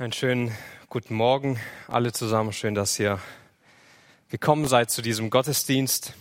[0.00, 0.56] Einen schönen
[0.88, 2.54] guten Morgen alle zusammen.
[2.54, 3.20] Schön, dass ihr
[4.30, 6.14] gekommen seid zu diesem Gottesdienst.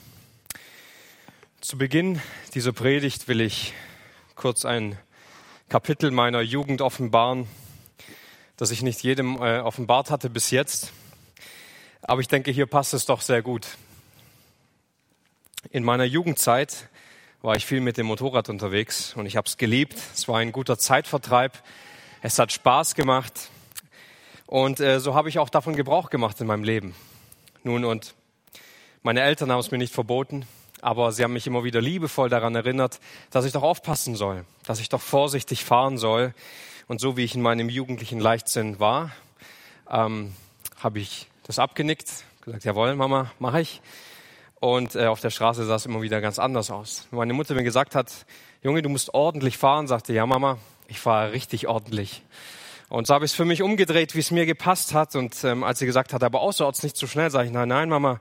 [1.62, 2.22] Zu Beginn
[2.54, 3.74] dieser Predigt will ich
[4.36, 4.98] kurz ein
[5.70, 7.48] Kapitel meiner Jugend offenbaren,
[8.58, 10.92] das ich nicht jedem äh, offenbart hatte bis jetzt.
[12.02, 13.66] Aber ich denke, hier passt es doch sehr gut.
[15.72, 16.90] In meiner Jugendzeit
[17.42, 19.96] war ich viel mit dem Motorrad unterwegs und ich habe es geliebt.
[20.14, 21.64] Es war ein guter Zeitvertreib.
[22.22, 23.52] Es hat Spaß gemacht.
[24.50, 26.96] Und äh, so habe ich auch davon Gebrauch gemacht in meinem Leben.
[27.62, 28.16] Nun, und
[29.04, 30.48] meine Eltern haben es mir nicht verboten,
[30.82, 33.00] aber sie haben mich immer wieder liebevoll daran erinnert,
[33.30, 36.34] dass ich doch aufpassen soll, dass ich doch vorsichtig fahren soll.
[36.88, 39.12] Und so wie ich in meinem jugendlichen Leichtsinn war,
[39.88, 40.34] ähm,
[40.80, 42.10] habe ich das abgenickt,
[42.42, 43.82] gesagt, jawohl, Mama, mache ich.
[44.60, 47.08] Und äh, auf der Straße sah es immer wieder ganz anders aus.
[47.12, 48.26] Meine Mutter mir gesagt hat,
[48.64, 52.24] Junge, du musst ordentlich fahren, sagte, ja Mama, ich fahre richtig ordentlich.
[52.90, 55.16] Und so habe ich es für mich umgedreht, wie es mir gepasst hat.
[55.16, 57.70] Und ähm, als sie gesagt hat, aber außerorts nicht zu so schnell, sage ich, nein,
[57.70, 58.20] nein, Mama,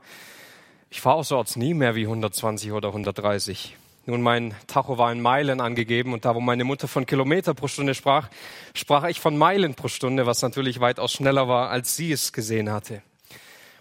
[0.91, 3.75] ich fahre außerorts nie mehr wie 120 oder 130.
[4.05, 7.67] Nun, mein Tacho war in Meilen angegeben und da, wo meine Mutter von Kilometer pro
[7.67, 8.29] Stunde sprach,
[8.73, 12.71] sprach ich von Meilen pro Stunde, was natürlich weitaus schneller war, als sie es gesehen
[12.71, 13.01] hatte.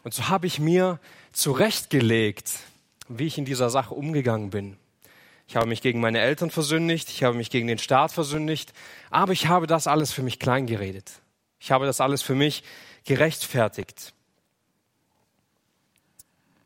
[0.05, 0.99] Und so habe ich mir
[1.33, 2.51] zurechtgelegt,
[3.09, 4.77] wie ich in dieser Sache umgegangen bin.
[5.49, 8.75] Ich habe mich gegen meine Eltern versündigt, ich habe mich gegen den Staat versündigt,
[9.09, 11.11] aber ich habe das alles für mich kleingeredet.
[11.59, 12.63] Ich habe das alles für mich
[13.05, 14.13] gerechtfertigt.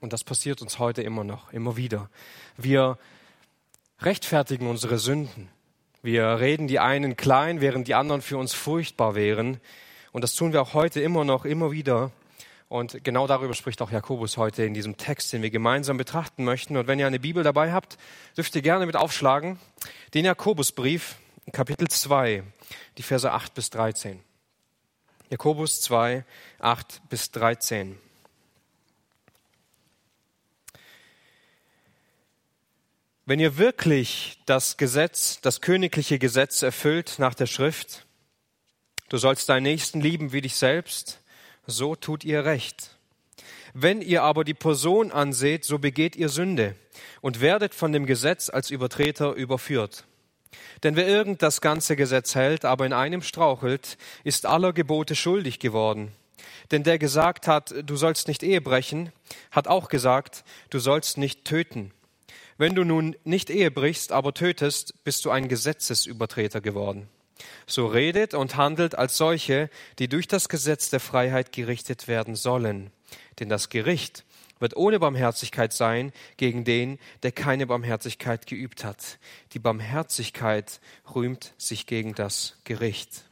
[0.00, 2.10] Und das passiert uns heute immer noch, immer wieder.
[2.56, 2.98] Wir
[4.00, 5.48] rechtfertigen unsere Sünden.
[6.02, 9.60] Wir reden die einen klein, während die anderen für uns furchtbar wären.
[10.10, 12.10] Und das tun wir auch heute immer noch, immer wieder.
[12.72, 16.78] Und genau darüber spricht auch Jakobus heute in diesem Text, den wir gemeinsam betrachten möchten.
[16.78, 17.98] Und wenn ihr eine Bibel dabei habt,
[18.34, 19.58] dürft ihr gerne mit aufschlagen.
[20.14, 21.16] Den Jakobusbrief,
[21.52, 22.42] Kapitel 2,
[22.96, 24.20] die Verse 8 bis 13.
[25.28, 26.24] Jakobus 2,
[26.60, 27.98] 8 bis 13.
[33.26, 38.06] Wenn ihr wirklich das Gesetz, das königliche Gesetz erfüllt nach der Schrift,
[39.10, 41.21] du sollst deinen Nächsten lieben wie dich selbst,
[41.72, 42.96] so tut ihr recht.
[43.74, 46.76] Wenn ihr aber die Person anseht, so begeht ihr Sünde
[47.20, 50.04] und werdet von dem Gesetz als Übertreter überführt.
[50.82, 55.58] Denn wer irgend das ganze Gesetz hält, aber in einem strauchelt, ist aller Gebote schuldig
[55.58, 56.12] geworden.
[56.70, 59.12] Denn der gesagt hat, du sollst nicht Ehe brechen,
[59.50, 61.92] hat auch gesagt, du sollst nicht töten.
[62.58, 67.08] Wenn du nun nicht Ehe brichst, aber tötest, bist du ein Gesetzesübertreter geworden.
[67.66, 72.90] So redet und handelt als solche, die durch das Gesetz der Freiheit gerichtet werden sollen.
[73.40, 74.24] Denn das Gericht
[74.62, 79.18] wird ohne Barmherzigkeit sein gegen den, der keine Barmherzigkeit geübt hat.
[79.52, 80.80] Die Barmherzigkeit
[81.14, 83.24] rühmt sich gegen das Gericht.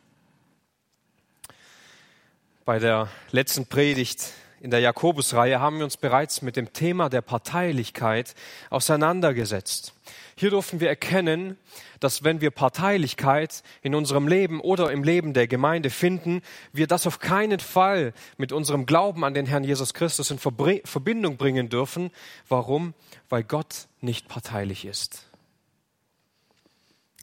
[2.64, 7.22] Bei der letzten Predigt in der Jakobusreihe haben wir uns bereits mit dem Thema der
[7.22, 8.34] Parteilichkeit
[8.68, 9.94] auseinandergesetzt.
[10.40, 11.58] Hier durften wir erkennen,
[12.00, 16.40] dass wenn wir Parteilichkeit in unserem Leben oder im Leben der Gemeinde finden,
[16.72, 21.36] wir das auf keinen Fall mit unserem Glauben an den Herrn Jesus Christus in Verbindung
[21.36, 22.10] bringen dürfen.
[22.48, 22.94] Warum?
[23.28, 25.28] Weil Gott nicht parteilich ist.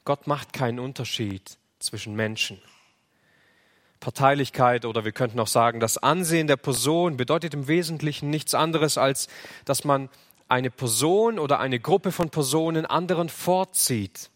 [0.06, 2.62] Gott macht keinen Unterschied zwischen Menschen.
[4.00, 9.00] Parteilichkeit oder wir könnten auch sagen, das Ansehen der Person bedeutet im Wesentlichen nichts anderes,
[9.00, 9.28] als
[9.66, 10.10] dass man
[10.48, 14.30] eine Person oder eine Gruppe von Personen anderen vorzieht,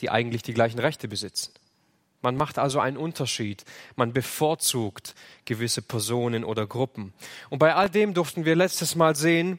[0.00, 1.52] die eigentlich die gleichen Rechte besitzen.
[2.20, 3.64] Man macht also einen Unterschied.
[3.94, 5.14] Man bevorzugt
[5.44, 7.12] gewisse Personen oder Gruppen.
[7.48, 9.58] Und bei all dem durften wir letztes Mal sehen,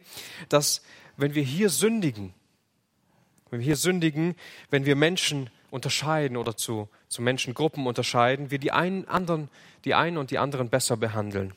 [0.49, 0.81] dass
[1.15, 2.33] wenn wir hier sündigen,
[3.49, 4.35] wenn wir hier sündigen,
[4.69, 9.49] wenn wir Menschen unterscheiden oder zu, zu Menschengruppen unterscheiden, wir die einen, anderen,
[9.85, 11.53] die einen und die anderen besser behandeln.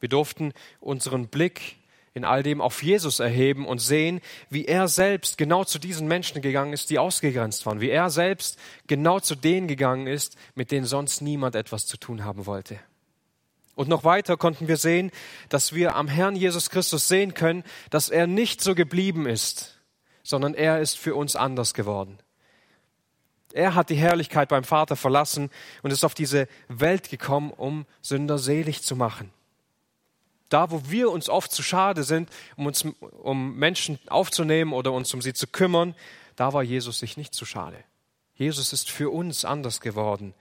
[0.00, 1.76] Wir durften unseren Blick
[2.12, 6.42] in all dem auf Jesus erheben und sehen, wie er selbst genau zu diesen Menschen
[6.42, 10.86] gegangen ist, die ausgegrenzt waren, wie er selbst genau zu denen gegangen ist, mit denen
[10.86, 12.80] sonst niemand etwas zu tun haben wollte.
[13.76, 15.10] Und noch weiter konnten wir sehen,
[15.48, 19.80] dass wir am Herrn Jesus Christus sehen können, dass er nicht so geblieben ist,
[20.22, 22.18] sondern er ist für uns anders geworden.
[23.52, 25.50] Er hat die Herrlichkeit beim Vater verlassen
[25.82, 29.32] und ist auf diese Welt gekommen, um Sünder selig zu machen.
[30.50, 32.84] Da, wo wir uns oft zu schade sind, um uns
[33.22, 35.94] um Menschen aufzunehmen oder uns um sie zu kümmern,
[36.36, 37.82] da war Jesus sich nicht zu schade.
[38.34, 40.34] Jesus ist für uns anders geworden.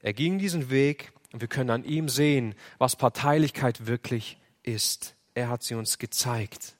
[0.00, 5.14] Er ging diesen Weg und wir können an ihm sehen, was Parteilichkeit wirklich ist.
[5.34, 6.74] Er hat sie uns gezeigt.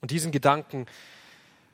[0.00, 0.86] Und diesen Gedanken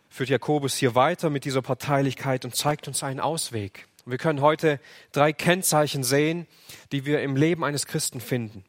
[0.09, 3.87] führt Jakobus hier weiter mit dieser Parteilichkeit und zeigt uns einen Ausweg.
[4.05, 4.81] Wir können heute
[5.13, 6.47] drei Kennzeichen sehen,
[6.93, 8.65] die wir im Leben eines Christen finden.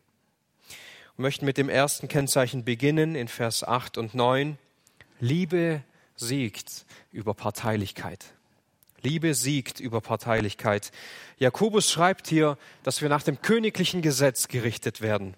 [1.20, 4.60] Möchten mit dem ersten Kennzeichen beginnen in Vers 8 und 9.
[5.20, 5.82] Liebe
[6.16, 8.26] siegt über Parteilichkeit.
[9.02, 10.92] Liebe siegt über Parteilichkeit.
[11.40, 15.34] Jakobus schreibt hier, dass wir nach dem königlichen Gesetz gerichtet werden,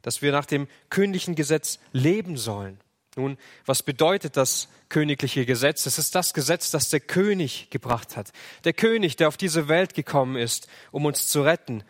[0.00, 2.80] dass wir nach dem königlichen Gesetz leben sollen.
[3.14, 3.36] Nun,
[3.66, 5.84] was bedeutet das königliche Gesetz?
[5.84, 8.32] Es ist das Gesetz, das der König gebracht hat.
[8.64, 11.84] Der König, der auf diese Welt gekommen ist, um uns zu retten.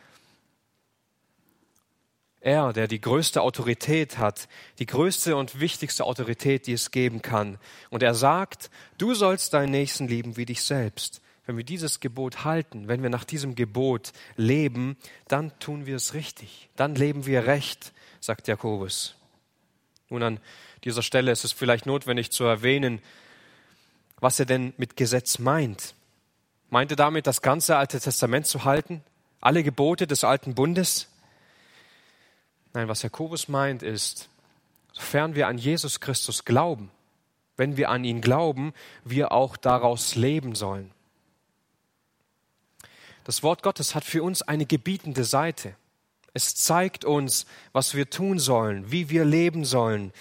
[2.45, 4.49] Er, der die größte Autorität hat,
[4.79, 7.59] die größte und wichtigste Autorität, die es geben kann.
[7.89, 11.23] Und er sagt, du sollst deinen Nächsten lieben wie dich selbst.
[11.47, 16.13] Wenn wir dieses Gebot halten, wenn wir nach diesem Gebot leben, dann tun wir es
[16.13, 16.69] richtig.
[16.77, 19.15] Dann leben wir recht, sagt Jakobus.
[20.11, 20.41] Nun an
[20.85, 23.01] dieser Stelle ist es vielleicht notwendig zu erwähnen,
[24.21, 25.95] was er denn mit Gesetz meint.
[26.69, 29.03] Meint er damit, das ganze Alte Testament zu halten?
[29.41, 31.09] Alle Gebote des alten Bundes?
[32.75, 34.29] Nein, was Jakobus meint ist,
[34.93, 36.91] sofern wir an Jesus Christus glauben,
[37.57, 38.75] wenn wir an ihn glauben,
[39.05, 40.91] wir auch daraus leben sollen.
[43.25, 45.75] Das Wort Gottes hat für uns eine gebietende Seite.
[46.35, 50.13] Es zeigt uns, was wir tun sollen, wie wir leben sollen,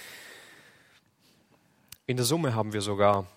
[2.06, 3.28] in der Summe haben wir sogar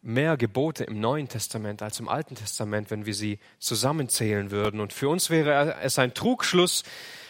[0.00, 4.80] mehr Gebote im Neuen Testament als im Alten Testament, wenn wir sie zusammenzählen würden.
[4.80, 6.84] Und für uns wäre es ein Trugschluss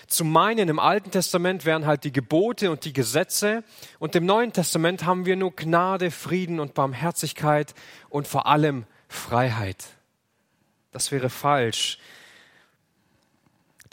[0.08, 3.62] zu meinen, im Alten Testament wären halt die Gebote und die Gesetze
[3.98, 7.74] und im Neuen Testament haben wir nur Gnade, Frieden und Barmherzigkeit
[8.08, 9.84] und vor allem Freiheit.
[10.92, 11.98] Das wäre falsch.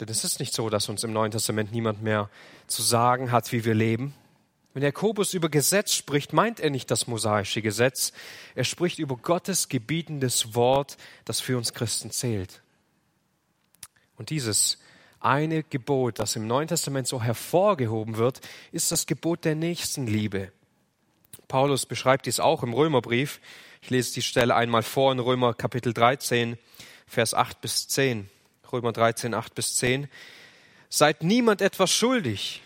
[0.00, 2.28] Denn es ist nicht so, dass uns im Neuen Testament niemand mehr
[2.66, 4.14] zu sagen hat, wie wir leben.
[4.74, 8.12] Wenn Jakobus über Gesetz spricht, meint er nicht das mosaische Gesetz.
[8.54, 12.60] Er spricht über Gottes gebietendes Wort, das für uns Christen zählt.
[14.16, 14.78] Und dieses
[15.20, 18.40] eine Gebot, das im Neuen Testament so hervorgehoben wird,
[18.72, 20.52] ist das Gebot der Nächstenliebe.
[21.48, 23.40] Paulus beschreibt dies auch im Römerbrief.
[23.82, 26.58] Ich lese die Stelle einmal vor in Römer Kapitel 13,
[27.06, 28.28] Vers 8 bis 10.
[28.72, 30.08] Römer 13, 8 bis 10.
[30.88, 32.62] Seid niemand etwas schuldig,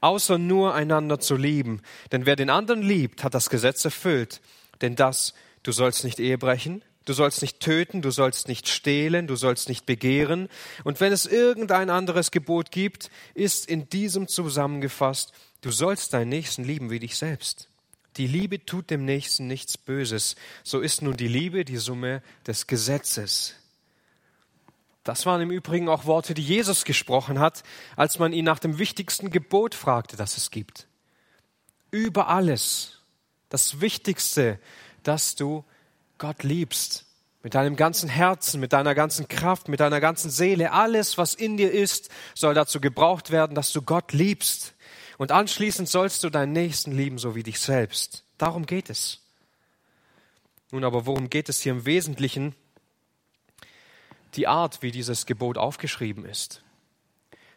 [0.00, 1.82] außer nur einander zu lieben.
[2.12, 4.40] Denn wer den anderen liebt, hat das Gesetz erfüllt.
[4.80, 9.26] Denn das, du sollst nicht Ehe brechen, du sollst nicht töten, du sollst nicht stehlen,
[9.26, 10.48] du sollst nicht begehren.
[10.84, 15.32] Und wenn es irgendein anderes Gebot gibt, ist in diesem zusammengefasst,
[15.62, 17.68] du sollst deinen Nächsten lieben wie dich selbst.
[18.18, 20.36] Die Liebe tut dem Nächsten nichts Böses.
[20.62, 23.54] So ist nun die Liebe die Summe des Gesetzes.
[25.04, 27.62] Das waren im Übrigen auch Worte, die Jesus gesprochen hat,
[27.94, 30.88] als man ihn nach dem wichtigsten Gebot fragte, das es gibt.
[31.92, 32.98] Über alles.
[33.48, 34.58] Das Wichtigste,
[35.04, 35.64] dass du
[36.18, 37.04] Gott liebst.
[37.42, 40.72] Mit deinem ganzen Herzen, mit deiner ganzen Kraft, mit deiner ganzen Seele.
[40.72, 44.74] Alles, was in dir ist, soll dazu gebraucht werden, dass du Gott liebst.
[45.16, 48.24] Und anschließend sollst du deinen Nächsten lieben, so wie dich selbst.
[48.36, 49.20] Darum geht es.
[50.72, 52.54] Nun aber, worum geht es hier im Wesentlichen?
[54.36, 56.62] die Art, wie dieses Gebot aufgeschrieben ist,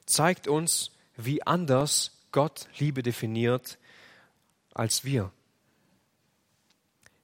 [0.05, 3.77] zeigt uns, wie anders Gott Liebe definiert
[4.73, 5.31] als wir.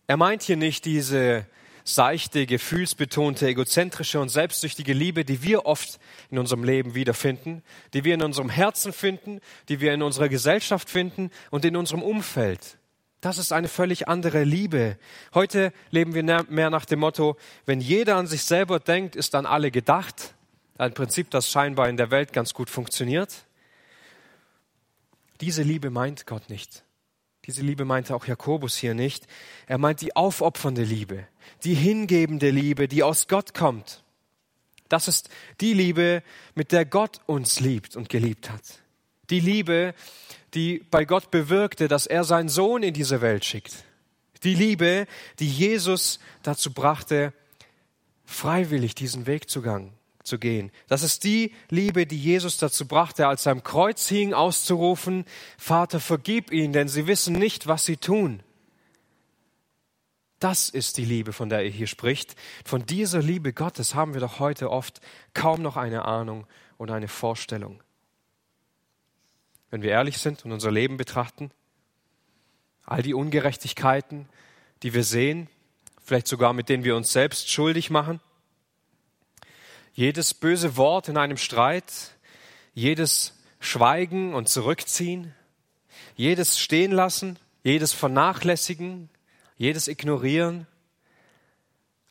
[0.07, 1.45] Er meint hier nicht diese
[1.83, 5.99] seichte, gefühlsbetonte, egozentrische und selbstsüchtige Liebe, die wir oft
[6.31, 10.89] in unserem Leben wiederfinden, die wir in unserem Herzen finden, die wir in unserer Gesellschaft
[10.89, 12.77] finden und in unserem Umfeld.
[13.21, 14.97] Das ist eine völlig andere Liebe.
[15.33, 19.45] Heute leben wir mehr nach dem Motto, wenn jeder an sich selber denkt, ist an
[19.45, 20.35] alle gedacht.
[20.77, 23.45] Ein Prinzip, das scheinbar in der Welt ganz gut funktioniert.
[25.41, 26.84] Diese Liebe meint Gott nicht.
[27.47, 29.27] Diese Liebe meinte auch Jakobus hier nicht.
[29.67, 31.27] Er meint die aufopfernde Liebe,
[31.63, 34.03] die hingebende Liebe, die aus Gott kommt.
[34.89, 35.29] Das ist
[35.61, 36.23] die Liebe,
[36.53, 38.61] mit der Gott uns liebt und geliebt hat.
[39.29, 39.93] Die Liebe,
[40.53, 43.83] die bei Gott bewirkte, dass er seinen Sohn in diese Welt schickt.
[44.43, 45.07] Die Liebe,
[45.39, 47.33] die Jesus dazu brachte,
[48.25, 49.91] freiwillig diesen Weg zu, gang,
[50.25, 50.71] zu gehen.
[50.87, 55.25] Das ist die Liebe, die Jesus dazu brachte, als er am Kreuz hing, auszurufen,
[55.57, 58.41] Vater, vergib ihnen, denn sie wissen nicht, was sie tun.
[60.39, 62.35] Das ist die Liebe, von der er hier spricht.
[62.65, 64.99] Von dieser Liebe Gottes haben wir doch heute oft
[65.33, 66.45] kaum noch eine Ahnung
[66.77, 67.81] und eine Vorstellung
[69.75, 71.51] wenn wir ehrlich sind und unser Leben betrachten,
[72.85, 74.29] all die Ungerechtigkeiten,
[74.83, 75.49] die wir sehen,
[76.01, 78.21] vielleicht sogar mit denen wir uns selbst schuldig machen,
[79.95, 82.11] jedes böse Wort in einem Streit,
[82.73, 85.33] jedes Schweigen und Zurückziehen,
[86.15, 89.09] jedes Stehenlassen, jedes Vernachlässigen,
[89.57, 90.67] jedes Ignorieren,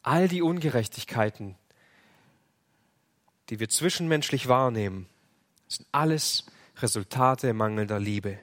[0.03, 1.57] all die Ungerechtigkeiten,
[3.51, 5.07] die wir zwischenmenschlich wahrnehmen,
[5.69, 6.47] sind alles
[6.81, 8.39] Resultate mangelnder Liebe.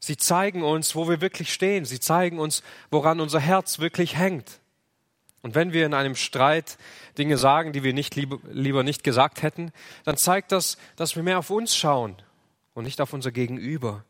[0.00, 1.84] Sie zeigen uns, wo wir wirklich stehen.
[1.84, 4.60] Sie zeigen uns, woran unser Herz wirklich hängt.
[5.42, 6.76] Und wenn wir in einem Streit
[7.16, 9.72] Dinge sagen, die wir nicht lieber, nicht gesagt hätten,
[10.04, 12.16] dann zeigt das, dass wir mehr auf uns schauen
[12.74, 14.04] und nicht auf unser Gegenüber.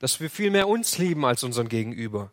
[0.00, 2.30] Dass wir viel mehr uns lieben als unseren Gegenüber.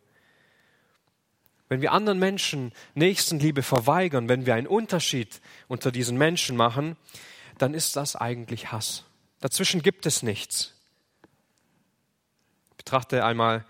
[1.68, 6.96] Wenn wir anderen Menschen Nächstenliebe verweigern, wenn wir einen Unterschied unter diesen Menschen machen,
[7.56, 9.04] dann ist das eigentlich Hass.
[9.40, 10.74] Dazwischen gibt es nichts.
[12.76, 13.64] Betrachte einmal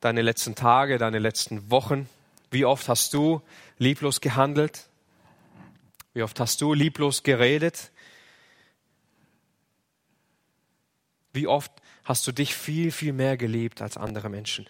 [0.00, 2.08] deine letzten Tage, deine letzten Wochen.
[2.56, 3.42] Wie oft hast du
[3.76, 4.88] lieblos gehandelt?
[6.14, 7.92] Wie oft hast du lieblos geredet?
[11.34, 11.70] Wie oft
[12.04, 14.66] hast du dich viel, viel mehr geliebt als andere Menschen?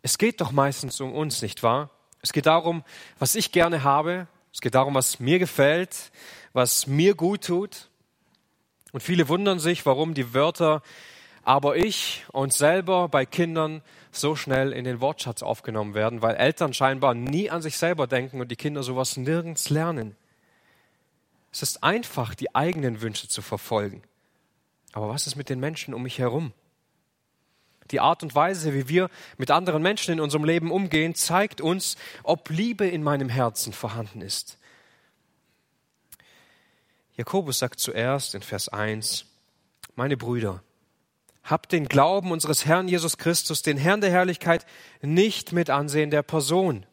[0.00, 1.90] Es geht doch meistens um uns, nicht wahr?
[2.22, 2.82] Es geht darum,
[3.18, 4.26] was ich gerne habe.
[4.50, 6.12] Es geht darum, was mir gefällt,
[6.54, 7.90] was mir gut tut.
[8.92, 10.80] Und viele wundern sich, warum die Wörter
[11.42, 13.82] aber ich und selber bei Kindern
[14.16, 18.40] so schnell in den Wortschatz aufgenommen werden, weil Eltern scheinbar nie an sich selber denken
[18.40, 20.16] und die Kinder sowas nirgends lernen.
[21.52, 24.02] Es ist einfach, die eigenen Wünsche zu verfolgen.
[24.92, 26.52] Aber was ist mit den Menschen um mich herum?
[27.90, 31.96] Die Art und Weise, wie wir mit anderen Menschen in unserem Leben umgehen, zeigt uns,
[32.22, 34.58] ob Liebe in meinem Herzen vorhanden ist.
[37.16, 39.26] Jakobus sagt zuerst in Vers 1,
[39.94, 40.62] meine Brüder,
[41.44, 44.66] habt den Glauben unseres Herrn Jesus Christus, den Herrn der Herrlichkeit,
[45.02, 46.86] nicht mit Ansehen der Person.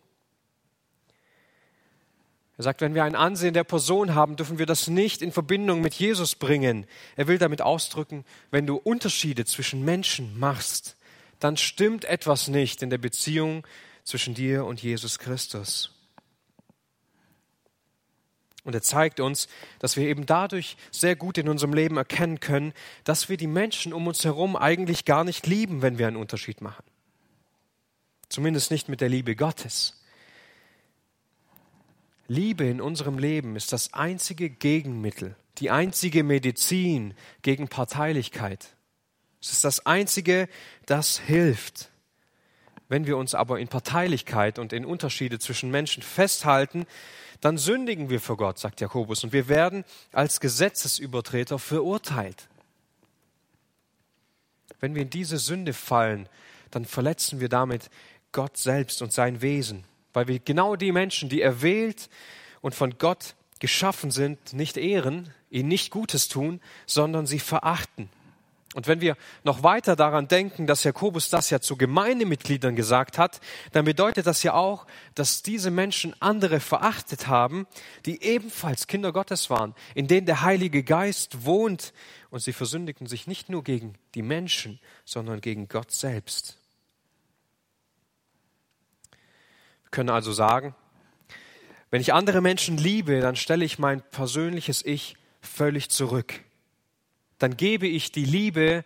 [2.57, 5.81] Er sagt, wenn wir ein Ansehen der Person haben, dürfen wir das nicht in Verbindung
[5.81, 6.85] mit Jesus bringen.
[7.15, 10.95] Er will damit ausdrücken, wenn du Unterschiede zwischen Menschen machst,
[11.39, 13.65] dann stimmt etwas nicht in der Beziehung
[14.03, 16.00] zwischen dir und Jesus Christus.
[18.63, 19.47] Und er zeigt uns,
[19.79, 23.91] dass wir eben dadurch sehr gut in unserem Leben erkennen können, dass wir die Menschen
[23.91, 26.83] um uns herum eigentlich gar nicht lieben, wenn wir einen Unterschied machen.
[28.29, 30.01] Zumindest nicht mit der Liebe Gottes.
[32.27, 38.75] Liebe in unserem Leben ist das einzige Gegenmittel, die einzige Medizin gegen Parteilichkeit.
[39.41, 40.47] Es ist das einzige,
[40.85, 41.89] das hilft.
[42.87, 46.85] Wenn wir uns aber in Parteilichkeit und in Unterschiede zwischen Menschen festhalten,
[47.41, 49.83] dann sündigen wir vor Gott, sagt Jakobus, und wir werden
[50.13, 52.47] als Gesetzesübertreter verurteilt.
[54.79, 56.29] Wenn wir in diese Sünde fallen,
[56.71, 57.89] dann verletzen wir damit
[58.31, 59.83] Gott selbst und sein Wesen
[60.13, 62.09] weil wir genau die Menschen, die erwählt
[62.61, 68.09] und von Gott geschaffen sind, nicht ehren, ihnen nicht Gutes tun, sondern sie verachten.
[68.73, 73.41] Und wenn wir noch weiter daran denken, dass Jakobus das ja zu Gemeindemitgliedern gesagt hat,
[73.73, 77.67] dann bedeutet das ja auch, dass diese Menschen andere verachtet haben,
[78.05, 81.93] die ebenfalls Kinder Gottes waren, in denen der Heilige Geist wohnt.
[82.29, 86.57] Und sie versündigten sich nicht nur gegen die Menschen, sondern gegen Gott selbst.
[89.91, 90.73] können also sagen,
[91.91, 96.39] wenn ich andere Menschen liebe, dann stelle ich mein persönliches Ich völlig zurück.
[97.41, 98.83] Dann gebe ich die Liebe,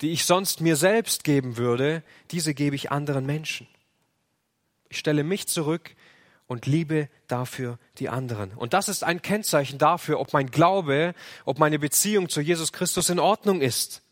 [0.00, 3.66] die ich sonst mir selbst geben würde, diese gebe ich anderen Menschen.
[4.88, 5.96] Ich stelle mich zurück
[6.46, 8.52] und liebe dafür die anderen.
[8.52, 13.10] Und das ist ein Kennzeichen dafür, ob mein Glaube, ob meine Beziehung zu Jesus Christus
[13.10, 14.02] in Ordnung ist.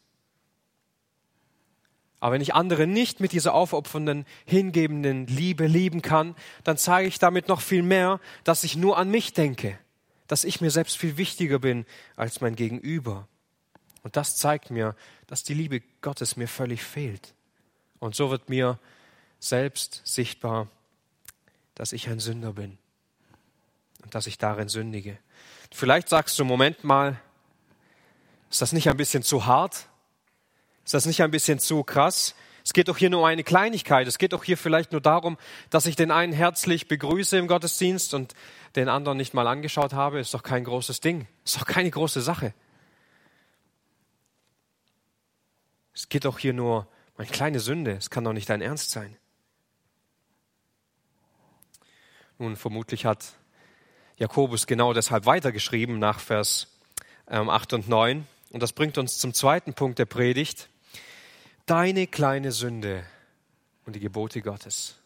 [2.18, 6.34] Aber wenn ich andere nicht mit dieser aufopfernden, hingebenden Liebe lieben kann,
[6.64, 9.78] dann zeige ich damit noch viel mehr, dass ich nur an mich denke,
[10.26, 11.86] dass ich mir selbst viel wichtiger bin
[12.16, 13.28] als mein Gegenüber.
[14.04, 14.94] Und das zeigt mir,
[15.26, 17.34] dass die Liebe Gottes mir völlig fehlt.
[17.99, 18.78] Und so wird mir
[19.40, 20.68] selbst sichtbar,
[21.75, 22.78] dass ich ein Sünder bin
[24.02, 25.18] und dass ich darin sündige.
[25.73, 27.18] Vielleicht sagst du, Moment mal,
[28.50, 29.88] ist das nicht ein bisschen zu hart?
[30.84, 32.34] Ist das nicht ein bisschen zu krass?
[32.62, 34.06] Es geht doch hier nur um eine Kleinigkeit.
[34.06, 35.38] Es geht doch hier vielleicht nur darum,
[35.70, 38.34] dass ich den einen herzlich begrüße im Gottesdienst und
[38.76, 40.20] den anderen nicht mal angeschaut habe.
[40.20, 41.26] Ist doch kein großes Ding.
[41.44, 42.52] Ist doch keine große Sache.
[45.94, 47.92] Es geht doch hier nur um eine kleine Sünde.
[47.92, 49.16] Es kann doch nicht dein Ernst sein.
[52.38, 53.34] Nun, vermutlich hat
[54.16, 56.66] Jakobus genau deshalb weitergeschrieben nach Vers
[57.26, 58.26] 8 ähm, und 9.
[58.50, 60.68] Und das bringt uns zum zweiten Punkt der Predigt
[61.66, 63.04] deine kleine Sünde
[63.86, 64.96] und die Gebote Gottes.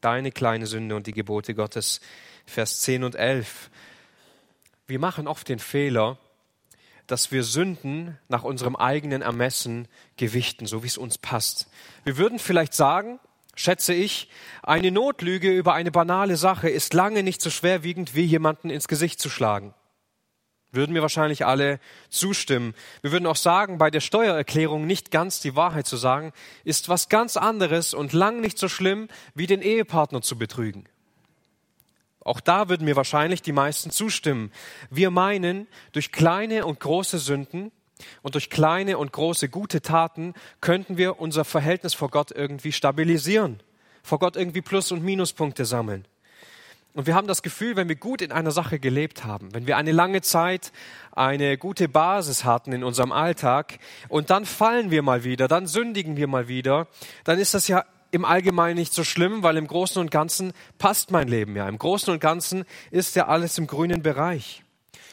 [0.00, 2.00] Deine kleine Sünde und die Gebote Gottes.
[2.46, 3.70] Vers 10 und 11.
[4.86, 6.18] Wir machen oft den Fehler,
[7.06, 11.68] dass wir Sünden nach unserem eigenen Ermessen gewichten, so wie es uns passt.
[12.04, 13.20] Wir würden vielleicht sagen,
[13.54, 14.28] schätze ich,
[14.62, 19.20] eine Notlüge über eine banale Sache ist lange nicht so schwerwiegend, wie jemanden ins Gesicht
[19.20, 19.74] zu schlagen.
[20.72, 21.78] Würden wir wahrscheinlich alle
[22.10, 22.74] zustimmen.
[23.00, 26.32] Wir würden auch sagen, bei der Steuererklärung nicht ganz die Wahrheit zu sagen,
[26.64, 30.88] ist was ganz anderes und lang nicht so schlimm, wie den Ehepartner zu betrügen.
[32.24, 34.50] Auch da würden mir wahrscheinlich die meisten zustimmen.
[34.90, 37.70] Wir meinen, durch kleine und große Sünden
[38.22, 43.60] und durch kleine und große gute Taten könnten wir unser Verhältnis vor Gott irgendwie stabilisieren,
[44.02, 46.06] vor Gott irgendwie Plus- und Minuspunkte sammeln.
[46.94, 49.76] Und wir haben das Gefühl, wenn wir gut in einer Sache gelebt haben, wenn wir
[49.76, 50.70] eine lange Zeit
[51.10, 56.16] eine gute Basis hatten in unserem Alltag und dann fallen wir mal wieder, dann sündigen
[56.16, 56.86] wir mal wieder,
[57.24, 57.84] dann ist das ja
[58.14, 61.68] im Allgemeinen nicht so schlimm, weil im Großen und Ganzen passt mein Leben ja.
[61.68, 64.62] Im Großen und Ganzen ist ja alles im grünen Bereich.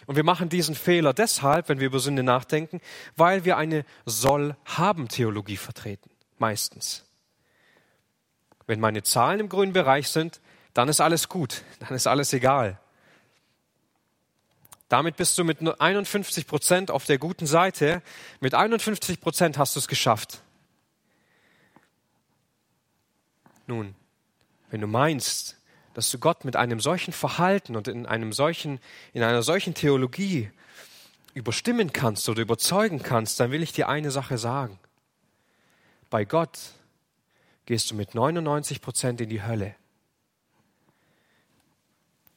[0.05, 2.79] Und wir machen diesen Fehler deshalb, wenn wir über Sünde nachdenken,
[3.15, 6.11] weil wir eine Soll-Haben-Theologie vertreten.
[6.37, 7.05] Meistens.
[8.67, 10.39] Wenn meine Zahlen im grünen Bereich sind,
[10.73, 12.79] dann ist alles gut, dann ist alles egal.
[14.89, 18.01] Damit bist du mit 51 Prozent auf der guten Seite.
[18.41, 20.43] Mit 51 Prozent hast du es geschafft.
[23.71, 23.95] Nun,
[24.69, 25.55] wenn du meinst,
[25.93, 28.81] dass du Gott mit einem solchen Verhalten und in einem solchen,
[29.13, 30.51] in einer solchen Theologie
[31.35, 34.77] überstimmen kannst oder überzeugen kannst, dann will ich dir eine Sache sagen.
[36.09, 36.59] Bei Gott
[37.65, 39.73] gehst du mit 99 Prozent in die Hölle.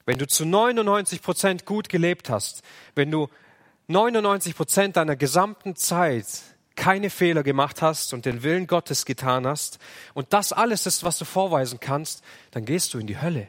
[0.07, 2.63] Wenn du zu 99 Prozent gut gelebt hast,
[2.95, 3.29] wenn du
[3.89, 9.79] 99 Prozent deiner gesamten Zeit keine Fehler gemacht hast und den Willen Gottes getan hast
[10.13, 13.49] und das alles ist, was du vorweisen kannst, dann gehst du in die Hölle.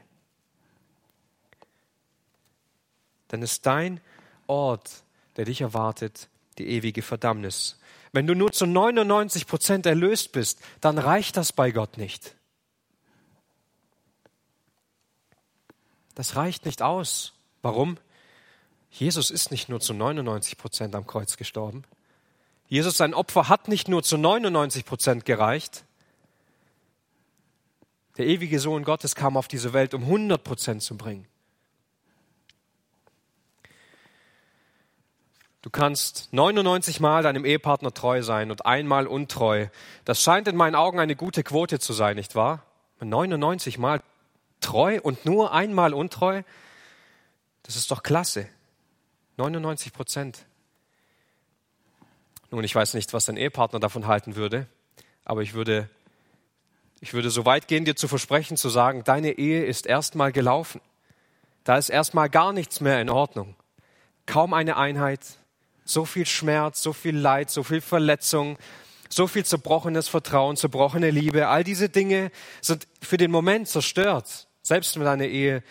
[3.29, 3.99] Dann ist dein
[4.47, 5.03] Ort,
[5.37, 7.79] der dich erwartet, die ewige Verdammnis.
[8.11, 12.35] Wenn du nur zu 99 Prozent erlöst bist, dann reicht das bei Gott nicht.
[16.13, 17.33] Das reicht nicht aus.
[17.61, 17.97] Warum?
[18.89, 21.83] Jesus ist nicht nur zu 99 Prozent am Kreuz gestorben.
[22.67, 25.83] Jesus, sein Opfer hat nicht nur zu 99 Prozent gereicht.
[28.17, 31.27] Der ewige Sohn Gottes kam auf diese Welt, um 100 Prozent zu bringen.
[35.61, 39.67] Du kannst 99 Mal deinem Ehepartner treu sein und einmal untreu.
[40.05, 42.63] Das scheint in meinen Augen eine gute Quote zu sein, nicht wahr?
[42.99, 44.01] 99 Mal
[44.61, 46.43] treu und nur einmal untreu,
[47.63, 48.47] das ist doch klasse.
[49.37, 50.45] 99 Prozent.
[52.51, 54.67] Nun, ich weiß nicht, was dein Ehepartner davon halten würde,
[55.23, 55.89] aber ich würde,
[57.01, 60.81] ich würde so weit gehen, dir zu versprechen, zu sagen, deine Ehe ist erstmal gelaufen.
[61.63, 63.55] Da ist erstmal gar nichts mehr in Ordnung.
[64.27, 65.21] Kaum eine Einheit,
[65.83, 68.57] so viel Schmerz, so viel Leid, so viel Verletzung,
[69.09, 72.31] so viel zerbrochenes Vertrauen, zerbrochene Liebe, all diese Dinge
[72.61, 75.63] sind für den Moment zerstört, selbst wenn deine Ehe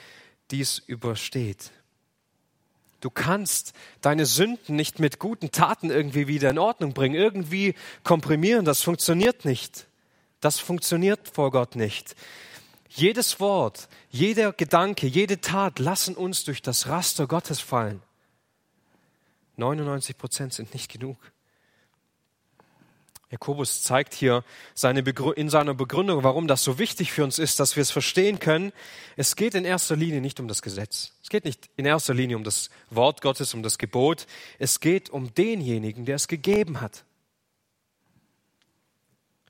[0.50, 1.70] dies übersteht.
[3.04, 8.64] Du kannst deine Sünden nicht mit guten Taten irgendwie wieder in Ordnung bringen, irgendwie komprimieren,
[8.64, 9.88] das funktioniert nicht.
[10.40, 12.16] Das funktioniert vor Gott nicht.
[12.88, 18.00] Jedes Wort, jeder Gedanke, jede Tat lassen uns durch das Raster Gottes fallen.
[19.56, 21.18] 99 Prozent sind nicht genug.
[23.34, 24.44] Jakobus zeigt hier
[24.74, 28.38] seine in seiner Begründung, warum das so wichtig für uns ist, dass wir es verstehen
[28.38, 28.72] können.
[29.16, 31.14] Es geht in erster Linie nicht um das Gesetz.
[31.20, 34.28] Es geht nicht in erster Linie um das Wort Gottes, um das Gebot.
[34.60, 37.04] Es geht um denjenigen, der es gegeben hat.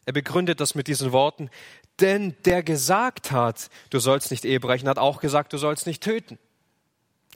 [0.06, 1.50] Er begründet das mit diesen Worten,
[2.00, 6.02] denn der gesagt hat, du sollst nicht Ehe brechen, hat auch gesagt, du sollst nicht
[6.02, 6.38] töten.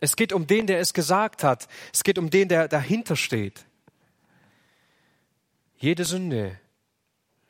[0.00, 1.68] Es geht um den, der es gesagt hat.
[1.92, 3.66] Es geht um den, der dahinter steht.
[5.78, 6.58] Jede Sünde,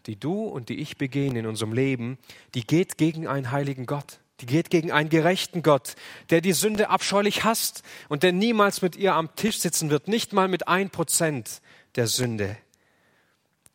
[0.07, 2.19] die du und die ich begehen in unserem Leben,
[2.55, 4.21] die geht gegen einen heiligen Gott.
[4.41, 5.97] Die geht gegen einen gerechten Gott,
[6.31, 10.33] der die Sünde abscheulich hasst und der niemals mit ihr am Tisch sitzen wird, nicht
[10.33, 11.61] mal mit ein Prozent
[11.97, 12.57] der Sünde.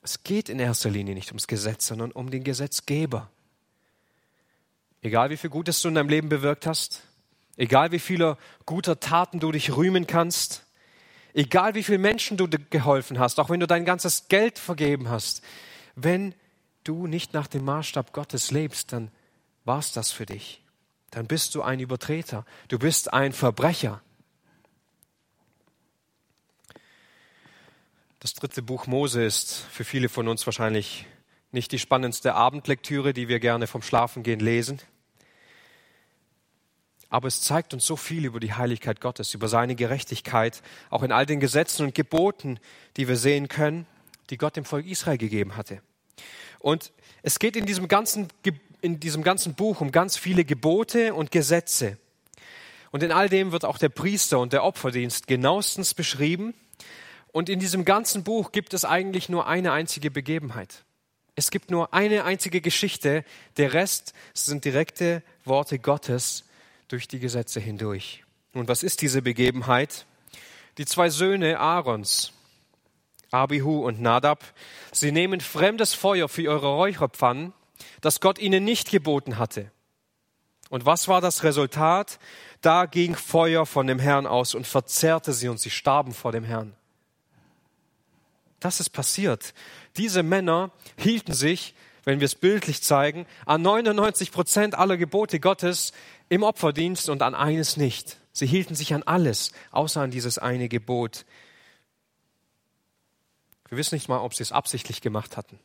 [0.02, 3.30] Es geht in erster Linie nicht ums Gesetz, sondern um den Gesetzgeber.
[5.02, 7.02] Egal wie viel Gutes du in deinem Leben bewirkt hast,
[7.58, 10.66] egal wie viele guter Taten du dich rühmen kannst,
[11.34, 15.42] Egal wie viele Menschen du geholfen hast, auch wenn du dein ganzes Geld vergeben hast,
[15.96, 16.36] wenn
[16.84, 19.10] du nicht nach dem Maßstab Gottes lebst, dann
[19.66, 20.62] war es das für dich.
[21.10, 22.46] Dann bist du ein Übertreter.
[22.68, 24.02] Du bist ein Verbrecher.
[28.20, 31.06] Das dritte Buch Mose ist für viele von uns wahrscheinlich
[31.52, 34.80] nicht die spannendste Abendlektüre, die wir gerne vom Schlafengehen lesen
[37.14, 41.12] aber es zeigt uns so viel über die Heiligkeit Gottes, über seine Gerechtigkeit, auch in
[41.12, 42.60] all den Gesetzen und Geboten,
[42.98, 43.86] die wir sehen können,
[44.32, 45.84] die Gott dem Volk Israel gegeben hatte.
[46.58, 48.30] Und es geht in diesem ganzen
[48.82, 52.00] in diesem ganzen Buch um ganz viele Gebote und Gesetze.
[52.90, 56.56] Und in all dem wird auch der Priester und der Opferdienst genauestens beschrieben.
[57.32, 60.84] Und in diesem ganzen Buch gibt es eigentlich nur eine einzige Begebenheit.
[61.36, 63.24] Es gibt nur eine einzige Geschichte.
[63.58, 66.46] Der Rest sind direkte Worte Gottes
[66.88, 68.24] durch die Gesetze hindurch.
[68.54, 70.06] Nun, was ist diese Begebenheit?
[70.78, 72.34] Die zwei Söhne Aarons,
[73.32, 74.44] Abihu und Nadab,
[74.92, 77.54] sie nehmen fremdes Feuer für ihre Räucherpfannen,
[78.02, 79.72] das Gott ihnen nicht geboten hatte.
[80.70, 82.20] Und was war das Resultat?
[82.62, 86.44] Da ging Feuer von dem Herrn aus und verzerrte sie und sie starben vor dem
[86.44, 86.74] Herrn.
[88.60, 89.54] Das ist passiert.
[89.98, 95.92] Diese Männer hielten sich, wenn wir es bildlich zeigen, an 99 Prozent aller Gebote Gottes
[96.34, 98.18] im Opferdienst und an eines nicht.
[98.32, 101.26] Sie hielten sich an alles, außer an dieses eine Gebot.
[103.70, 105.60] Wir wissen nicht mal, ob sie es absichtlich gemacht hatten.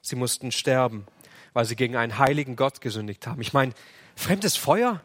[0.00, 1.06] Sie mussten sterben,
[1.52, 3.40] weil sie gegen einen heiligen Gott gesündigt haben.
[3.40, 3.72] Ich meine,
[4.16, 5.00] fremdes Feuer?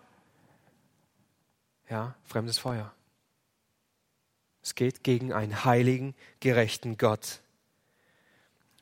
[1.87, 2.91] Ja, fremdes Feuer.
[4.63, 7.41] Es geht gegen einen heiligen, gerechten Gott.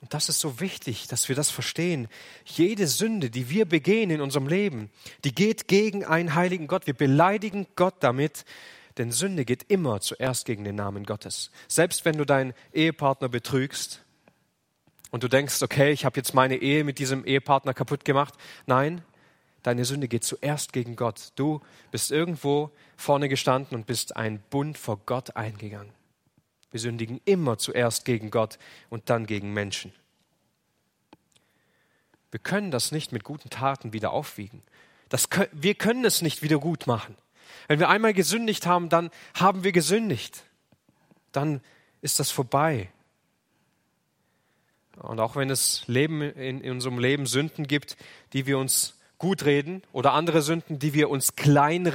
[0.02, 2.08] Und das ist so wichtig, dass wir das verstehen.
[2.44, 4.90] Jede Sünde, die wir begehen in unserem Leben,
[5.24, 6.88] die geht gegen einen heiligen Gott.
[6.88, 8.44] Wir beleidigen Gott damit,
[8.98, 11.52] denn Sünde geht immer zuerst gegen den Namen Gottes.
[11.68, 14.04] Selbst wenn du deinen Ehepartner betrügst
[15.12, 18.34] und du denkst, okay, ich habe jetzt meine Ehe mit diesem Ehepartner kaputt gemacht.
[18.66, 19.04] Nein,
[19.62, 21.32] deine Sünde geht zuerst gegen Gott.
[21.36, 21.62] Du
[21.92, 26.01] bist irgendwo vorne gestanden und bist einen Bund vor Gott eingegangen.
[26.71, 28.57] Wir sündigen immer zuerst gegen Gott
[28.89, 29.93] und dann gegen Menschen.
[32.31, 34.63] Wir können das nicht mit guten Taten wieder aufwiegen.
[35.10, 37.15] Das, wir können es nicht wieder gut machen.
[37.67, 40.45] Wenn wir einmal gesündigt haben, dann haben wir gesündigt.
[41.34, 41.62] Dann
[42.01, 42.89] ist das vorbei.
[44.97, 47.97] Und auch wenn es Leben in, in unserem Leben Sünden gibt,
[48.34, 51.88] die wir uns gut reden oder andere Sünden, die wir uns klein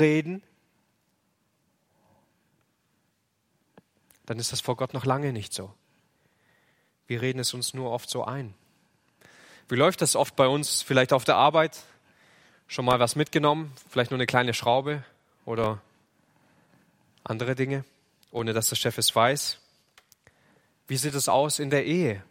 [4.26, 5.72] dann ist das vor Gott noch lange nicht so.
[7.06, 8.54] Wir reden es uns nur oft so ein.
[9.68, 10.82] Wie läuft das oft bei uns?
[10.82, 11.78] Vielleicht auf der Arbeit
[12.68, 15.04] schon mal was mitgenommen, vielleicht nur eine kleine Schraube
[15.44, 15.80] oder
[17.24, 17.84] andere Dinge,
[18.30, 19.58] ohne dass der Chef es weiß.
[20.88, 22.22] Wie sieht es aus in der Ehe?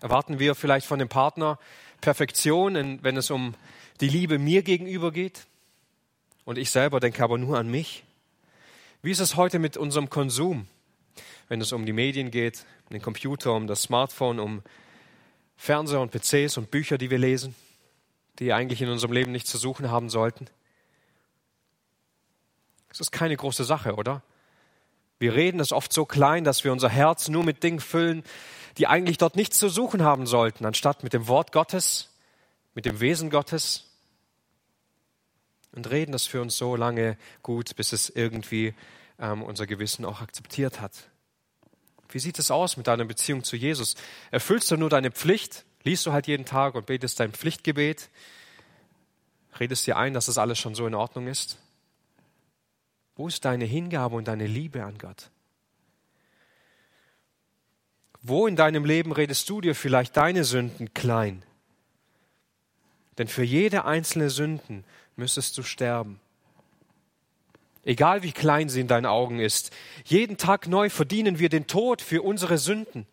[0.00, 1.58] Erwarten wir vielleicht von dem Partner
[2.00, 3.54] Perfektion, wenn es um
[4.00, 5.46] die Liebe mir gegenüber geht?
[6.44, 8.04] Und ich selber denke aber nur an mich?
[9.04, 10.66] Wie ist es heute mit unserem Konsum,
[11.48, 14.62] wenn es um die Medien geht, um den Computer, um das Smartphone, um
[15.56, 17.54] Fernseher und PCs und Bücher, die wir lesen,
[18.38, 20.46] die eigentlich in unserem Leben nichts zu suchen haben sollten?
[22.88, 24.22] Das ist keine große Sache, oder?
[25.18, 28.24] Wir reden es oft so klein, dass wir unser Herz nur mit Dingen füllen,
[28.78, 32.08] die eigentlich dort nichts zu suchen haben sollten, anstatt mit dem Wort Gottes,
[32.72, 33.93] mit dem Wesen Gottes
[35.74, 38.74] und reden das für uns so lange gut, bis es irgendwie
[39.18, 41.10] ähm, unser Gewissen auch akzeptiert hat.
[42.08, 43.96] Wie sieht es aus mit deiner Beziehung zu Jesus?
[44.30, 45.64] Erfüllst du nur deine Pflicht?
[45.82, 48.08] Liest du halt jeden Tag und betest dein Pflichtgebet?
[49.58, 51.58] Redest dir ein, dass das alles schon so in Ordnung ist?
[53.16, 55.30] Wo ist deine Hingabe und deine Liebe an Gott?
[58.22, 61.44] Wo in deinem Leben redest du dir vielleicht deine Sünden klein?
[63.18, 64.84] Denn für jede einzelne Sünden
[65.16, 66.20] müsstest du sterben.
[67.84, 69.70] Egal wie klein sie in deinen Augen ist,
[70.04, 73.06] jeden Tag neu verdienen wir den Tod für unsere Sünden.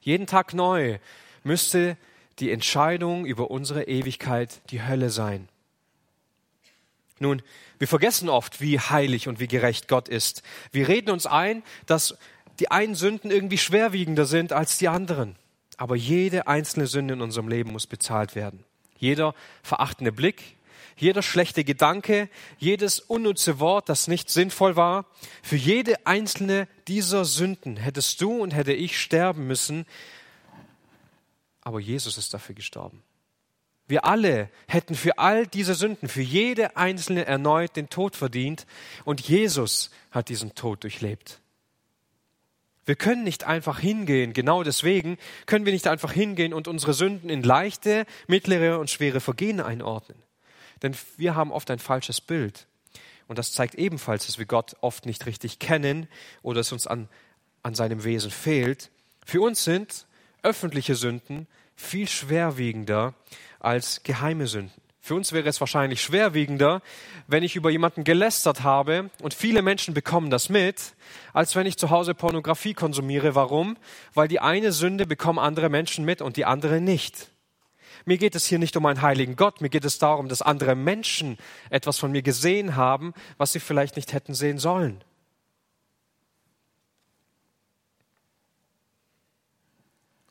[0.00, 0.98] Jeden Tag neu
[1.42, 1.96] müsste
[2.38, 5.48] die Entscheidung über unsere Ewigkeit die Hölle sein.
[7.18, 7.42] Nun,
[7.78, 10.42] wir vergessen oft, wie heilig und wie gerecht Gott ist.
[10.70, 12.16] Wir reden uns ein, dass
[12.58, 15.36] die einen Sünden irgendwie schwerwiegender sind als die anderen.
[15.76, 18.64] Aber jede einzelne Sünde in unserem Leben muss bezahlt werden.
[18.98, 20.56] Jeder verachtende Blick,
[20.96, 22.28] jeder schlechte Gedanke,
[22.58, 25.04] jedes unnütze Wort, das nicht sinnvoll war,
[25.42, 29.84] für jede einzelne dieser Sünden hättest du und hätte ich sterben müssen,
[31.60, 33.02] aber Jesus ist dafür gestorben.
[33.88, 38.66] Wir alle hätten für all diese Sünden, für jede einzelne erneut den Tod verdient
[39.04, 41.40] und Jesus hat diesen Tod durchlebt.
[42.86, 47.28] Wir können nicht einfach hingehen, genau deswegen können wir nicht einfach hingehen und unsere Sünden
[47.28, 50.22] in leichte, mittlere und schwere Vergehen einordnen.
[50.82, 52.66] Denn wir haben oft ein falsches Bild.
[53.26, 56.06] Und das zeigt ebenfalls, dass wir Gott oft nicht richtig kennen
[56.42, 57.08] oder es uns an,
[57.64, 58.90] an seinem Wesen fehlt.
[59.24, 60.06] Für uns sind
[60.42, 63.14] öffentliche Sünden viel schwerwiegender
[63.58, 64.85] als geheime Sünden.
[65.06, 66.82] Für uns wäre es wahrscheinlich schwerwiegender,
[67.28, 70.96] wenn ich über jemanden gelästert habe und viele Menschen bekommen das mit,
[71.32, 73.36] als wenn ich zu Hause Pornografie konsumiere.
[73.36, 73.76] Warum?
[74.14, 77.30] Weil die eine Sünde bekommen andere Menschen mit und die andere nicht.
[78.04, 80.74] Mir geht es hier nicht um einen heiligen Gott, mir geht es darum, dass andere
[80.74, 81.38] Menschen
[81.70, 85.04] etwas von mir gesehen haben, was sie vielleicht nicht hätten sehen sollen.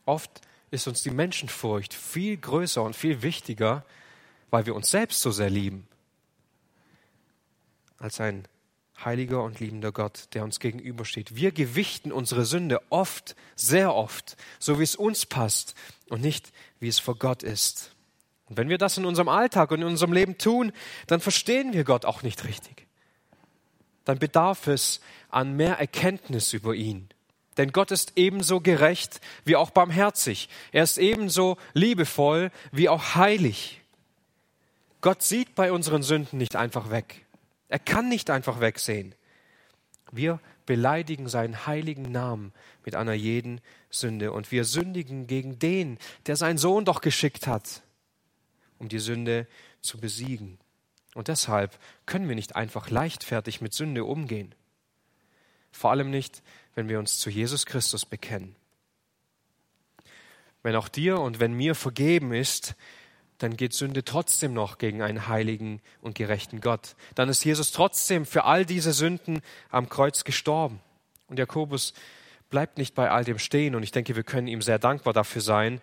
[0.06, 3.86] Oft ist uns die Menschenfurcht viel größer und viel wichtiger,
[4.50, 5.88] weil wir uns selbst so sehr lieben,
[7.98, 8.48] als ein
[9.04, 11.36] heiliger und liebender Gott, der uns gegenübersteht.
[11.36, 15.76] Wir gewichten unsere Sünde oft, sehr oft, so wie es uns passt
[16.10, 17.96] und nicht, wie es vor Gott ist.
[18.46, 20.72] Und wenn wir das in unserem Alltag und in unserem Leben tun,
[21.08, 22.88] dann verstehen wir Gott auch nicht richtig.
[24.06, 27.10] Dann bedarf es an mehr Erkenntnis über ihn.
[27.58, 30.50] Denn Gott ist ebenso gerecht wie auch barmherzig.
[30.72, 33.82] Er ist ebenso liebevoll wie auch heilig.
[35.06, 37.28] Gott sieht bei unseren Sünden nicht einfach weg.
[37.68, 39.14] Er kann nicht einfach wegsehen.
[40.12, 46.36] Wir beleidigen seinen heiligen Namen mit einer jeden Sünde und wir sündigen gegen den, der
[46.36, 47.84] seinen Sohn doch geschickt hat,
[48.80, 49.46] um die Sünde
[49.80, 50.58] zu besiegen.
[51.14, 54.56] Und deshalb können wir nicht einfach leichtfertig mit Sünde umgehen.
[55.72, 56.42] Vor allem nicht,
[56.74, 58.56] wenn wir uns zu Jesus Christus bekennen.
[60.64, 62.76] Wenn auch dir und wenn mir vergeben ist,
[63.38, 66.96] dann geht Sünde trotzdem noch gegen einen heiligen und gerechten Gott.
[67.16, 70.80] Dann ist Jesus trotzdem für all diese Sünden am Kreuz gestorben.
[71.28, 71.94] Und Jakobus
[72.50, 75.42] bleibt nicht bei all dem stehen und ich denke, wir können ihm sehr dankbar dafür
[75.42, 75.82] sein,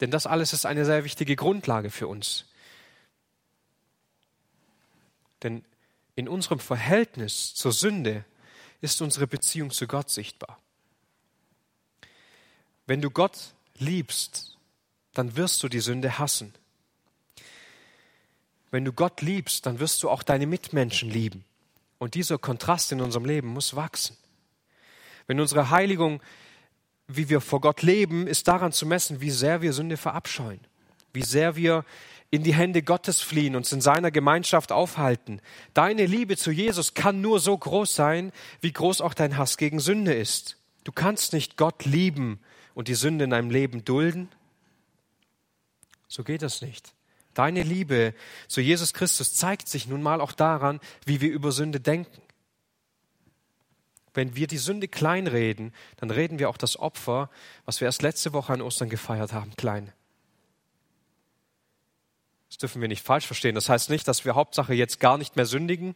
[0.00, 2.46] denn das alles ist eine sehr wichtige Grundlage für uns.
[5.42, 5.64] Denn
[6.16, 8.24] in unserem Verhältnis zur Sünde
[8.80, 10.58] ist unsere Beziehung zu Gott sichtbar.
[12.86, 14.56] Wenn du Gott liebst,
[15.14, 16.54] dann wirst du die Sünde hassen.
[18.70, 21.44] Wenn du Gott liebst, dann wirst du auch deine Mitmenschen lieben.
[21.98, 24.16] Und dieser Kontrast in unserem Leben muss wachsen.
[25.26, 26.22] Wenn unsere Heiligung,
[27.06, 30.60] wie wir vor Gott leben, ist daran zu messen, wie sehr wir Sünde verabscheuen,
[31.12, 31.84] wie sehr wir
[32.30, 35.40] in die Hände Gottes fliehen, uns in seiner Gemeinschaft aufhalten.
[35.72, 39.80] Deine Liebe zu Jesus kann nur so groß sein, wie groß auch dein Hass gegen
[39.80, 40.56] Sünde ist.
[40.84, 42.38] Du kannst nicht Gott lieben
[42.74, 44.28] und die Sünde in deinem Leben dulden.
[46.06, 46.92] So geht das nicht.
[47.38, 48.14] Deine Liebe
[48.48, 52.20] zu Jesus Christus zeigt sich nun mal auch daran, wie wir über Sünde denken.
[54.12, 57.30] Wenn wir die Sünde kleinreden, dann reden wir auch das Opfer,
[57.64, 59.92] was wir erst letzte Woche an Ostern gefeiert haben, klein.
[62.48, 63.54] Das dürfen wir nicht falsch verstehen.
[63.54, 65.94] Das heißt nicht, dass wir Hauptsache jetzt gar nicht mehr sündigen.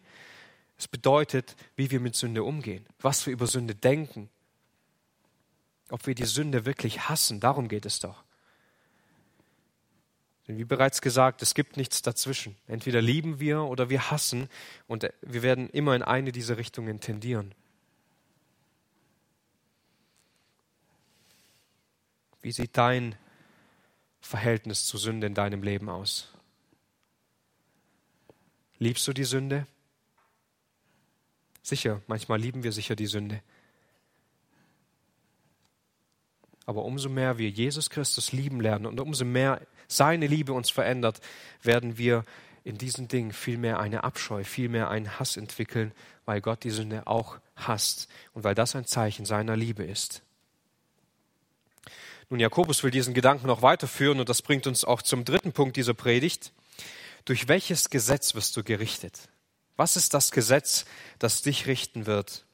[0.78, 4.30] Es bedeutet, wie wir mit Sünde umgehen, was wir über Sünde denken,
[5.90, 7.40] ob wir die Sünde wirklich hassen.
[7.40, 8.22] Darum geht es doch.
[10.48, 12.56] Denn wie bereits gesagt, es gibt nichts dazwischen.
[12.66, 14.48] Entweder lieben wir oder wir hassen
[14.88, 17.54] und wir werden immer in eine dieser Richtungen tendieren.
[22.42, 23.14] Wie sieht dein
[24.20, 26.32] Verhältnis zu Sünde in deinem Leben aus?
[28.78, 29.66] Liebst du die Sünde?
[31.62, 33.40] Sicher, manchmal lieben wir sicher die Sünde.
[36.66, 41.20] Aber umso mehr wir Jesus Christus lieben lernen und umso mehr seine Liebe uns verändert,
[41.62, 42.24] werden wir
[42.64, 45.92] in diesen Dingen viel mehr eine Abscheu, viel mehr einen Hass entwickeln,
[46.24, 50.22] weil Gott die Sünde auch hasst und weil das ein Zeichen seiner Liebe ist.
[52.30, 55.76] Nun, Jakobus will diesen Gedanken noch weiterführen und das bringt uns auch zum dritten Punkt
[55.76, 56.52] dieser Predigt.
[57.24, 59.28] Durch welches Gesetz wirst du gerichtet?
[59.76, 60.84] Was ist das Gesetz,
[61.18, 62.46] das dich richten wird?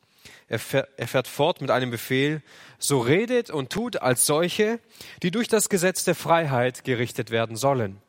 [0.49, 2.43] Er fährt fort mit einem Befehl,
[2.79, 4.81] so redet und tut als solche,
[5.23, 8.01] die durch das Gesetz der Freiheit gerichtet werden sollen.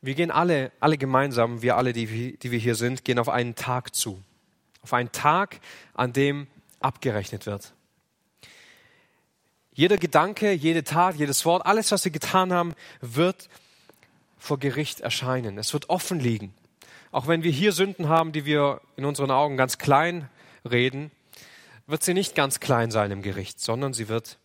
[0.00, 3.54] Wir gehen alle, alle gemeinsam, wir alle, die, die wir hier sind, gehen auf einen
[3.54, 4.22] Tag zu.
[4.82, 5.60] Auf einen Tag,
[5.94, 6.48] an dem
[6.80, 7.72] abgerechnet wird.
[9.74, 13.48] Jeder Gedanke, jede Tat, jedes Wort, alles, was wir getan haben, wird
[14.38, 15.56] vor Gericht erscheinen.
[15.56, 16.52] Es wird offen liegen.
[17.12, 20.30] Auch wenn wir hier Sünden haben, die wir in unseren Augen ganz klein
[20.68, 21.10] reden,
[21.86, 24.38] wird sie nicht ganz klein sein im Gericht, sondern sie wird,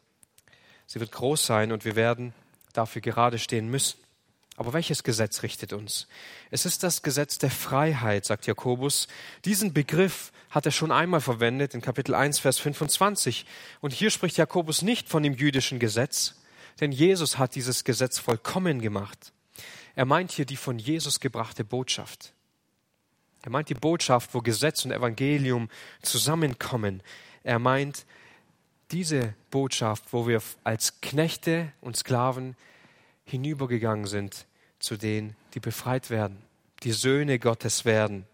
[0.85, 2.33] sie wird groß sein und wir werden
[2.73, 3.97] dafür gerade stehen müssen.
[4.57, 6.07] Aber welches Gesetz richtet uns?
[6.51, 9.07] Es ist das Gesetz der Freiheit, sagt Jakobus.
[9.45, 13.45] Diesen Begriff hat er schon einmal verwendet in Kapitel 1, Vers 25.
[13.79, 16.41] Und hier spricht Jakobus nicht von dem jüdischen Gesetz,
[16.81, 19.31] denn Jesus hat dieses Gesetz vollkommen gemacht.
[19.95, 22.33] Er meint hier die von Jesus gebrachte Botschaft.
[23.43, 25.69] Er meint die Botschaft, wo Gesetz und Evangelium
[26.01, 27.01] zusammenkommen.
[27.43, 28.05] Er meint
[28.91, 32.55] diese Botschaft, wo wir als Knechte und Sklaven
[33.25, 34.45] hinübergegangen sind
[34.79, 36.37] zu denen, die befreit werden,
[36.83, 38.25] die Söhne Gottes werden.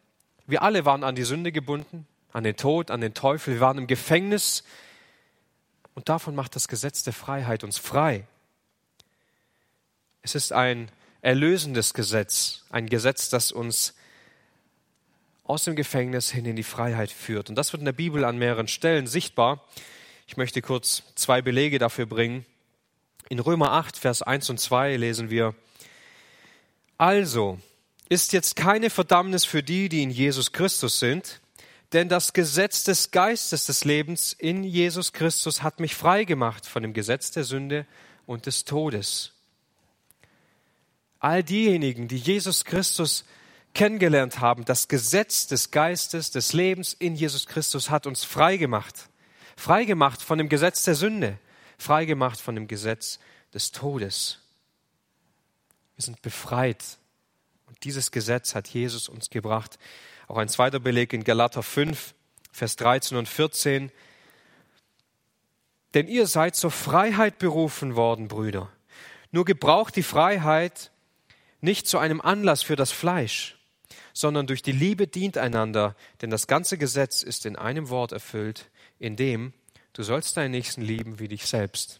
[0.45, 3.55] Wir alle waren an die Sünde gebunden, an den Tod, an den Teufel.
[3.55, 4.63] Wir waren im Gefängnis.
[5.95, 8.27] Und davon macht das Gesetz der Freiheit uns frei.
[10.21, 10.89] Es ist ein
[11.21, 13.93] erlösendes Gesetz, ein Gesetz, das uns
[15.43, 17.49] aus dem Gefängnis hin in die Freiheit führt.
[17.49, 19.63] Und das wird in der Bibel an mehreren Stellen sichtbar.
[20.27, 22.45] Ich möchte kurz zwei Belege dafür bringen.
[23.29, 25.53] In Römer 8, Vers 1 und 2 lesen wir,
[26.97, 27.59] also
[28.09, 31.41] ist jetzt keine Verdammnis für die, die in Jesus Christus sind,
[31.93, 36.81] denn das Gesetz des Geistes des Lebens in Jesus Christus hat mich frei gemacht von
[36.83, 37.85] dem Gesetz der Sünde
[38.25, 39.31] und des Todes.
[41.19, 43.25] All diejenigen, die Jesus Christus
[43.73, 49.09] kennengelernt haben, das Gesetz des Geistes des Lebens in Jesus Christus hat uns frei gemacht.
[49.55, 51.37] Frei gemacht von dem Gesetz der Sünde,
[51.77, 53.19] frei gemacht von dem Gesetz
[53.53, 54.39] des Todes.
[55.95, 56.97] Wir sind befreit.
[57.67, 59.77] Und dieses Gesetz hat Jesus uns gebracht.
[60.27, 62.13] Auch ein zweiter Beleg in Galater 5,
[62.51, 63.91] Vers 13 und 14.
[65.93, 68.71] Denn ihr seid zur Freiheit berufen worden, Brüder.
[69.31, 70.91] Nur gebraucht die Freiheit
[71.61, 73.57] nicht zu einem Anlass für das Fleisch,
[74.13, 78.69] sondern durch die Liebe dient einander, denn das ganze Gesetz ist in einem Wort erfüllt,
[78.99, 79.53] in dem
[79.93, 81.99] du sollst deinen Nächsten lieben wie dich selbst.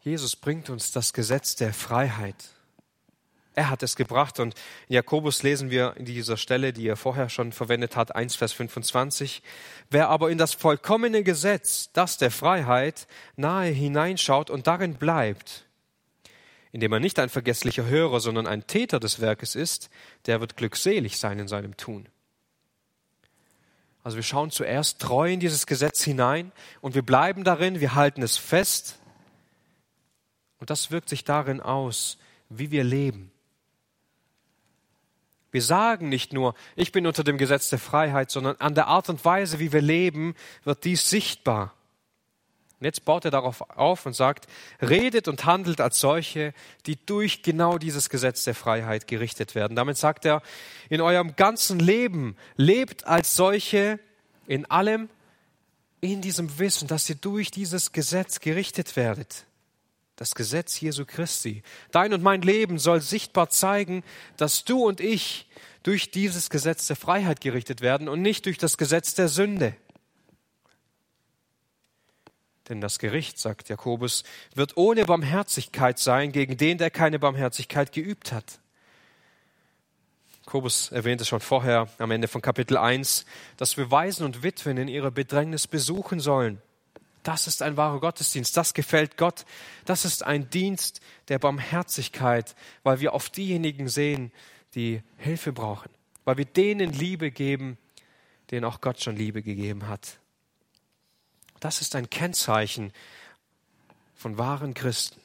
[0.00, 2.36] Jesus bringt uns das Gesetz der Freiheit.
[3.54, 4.54] Er hat es gebracht und
[4.86, 8.52] in Jakobus lesen wir in dieser Stelle, die er vorher schon verwendet hat, 1 Vers
[8.52, 9.42] 25.
[9.90, 15.67] Wer aber in das vollkommene Gesetz, das der Freiheit, nahe hineinschaut und darin bleibt,
[16.72, 19.90] indem er nicht ein vergesslicher Hörer, sondern ein Täter des Werkes ist,
[20.26, 22.08] der wird glückselig sein in seinem Tun.
[24.02, 28.22] Also wir schauen zuerst treu in dieses Gesetz hinein und wir bleiben darin, wir halten
[28.22, 28.98] es fest
[30.60, 33.30] und das wirkt sich darin aus, wie wir leben.
[35.50, 39.08] Wir sagen nicht nur, ich bin unter dem Gesetz der Freiheit, sondern an der Art
[39.08, 41.74] und Weise, wie wir leben, wird dies sichtbar.
[42.80, 44.46] Und jetzt baut er darauf auf und sagt,
[44.80, 46.54] redet und handelt als solche,
[46.86, 49.76] die durch genau dieses Gesetz der Freiheit gerichtet werden.
[49.76, 50.42] Damit sagt er,
[50.88, 53.98] in eurem ganzen Leben lebt als solche
[54.46, 55.08] in allem,
[56.00, 59.44] in diesem Wissen, dass ihr durch dieses Gesetz gerichtet werdet
[60.18, 61.62] das Gesetz Jesu Christi.
[61.92, 64.02] Dein und mein Leben soll sichtbar zeigen,
[64.36, 65.48] dass du und ich
[65.84, 69.76] durch dieses Gesetz der Freiheit gerichtet werden und nicht durch das Gesetz der Sünde.
[72.68, 78.32] Denn das Gericht, sagt Jakobus, wird ohne Barmherzigkeit sein gegen den, der keine Barmherzigkeit geübt
[78.32, 78.60] hat.
[80.44, 83.26] Jakobus erwähnte schon vorher am Ende von Kapitel 1,
[83.56, 86.60] dass wir Waisen und Witwen in ihrer Bedrängnis besuchen sollen.
[87.22, 89.44] Das ist ein wahrer Gottesdienst, das gefällt Gott.
[89.84, 94.32] Das ist ein Dienst der Barmherzigkeit, weil wir auf diejenigen sehen,
[94.74, 95.90] die Hilfe brauchen,
[96.24, 97.76] weil wir denen Liebe geben,
[98.50, 100.18] denen auch Gott schon Liebe gegeben hat.
[101.60, 102.92] Das ist ein Kennzeichen
[104.14, 105.20] von wahren Christen.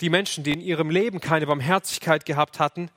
[0.00, 2.90] Die Menschen, die in ihrem Leben keine Barmherzigkeit gehabt hatten,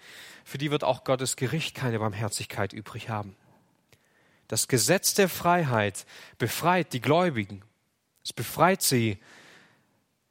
[0.46, 3.36] für die wird auch Gottes Gericht keine Barmherzigkeit übrig haben.
[4.48, 6.06] Das Gesetz der Freiheit
[6.38, 7.64] befreit die Gläubigen.
[8.24, 9.18] Es befreit sie,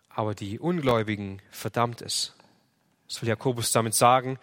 [0.09, 2.35] aber die Ungläubigen verdammt es.
[3.09, 4.39] Was will Jakobus damit sagen?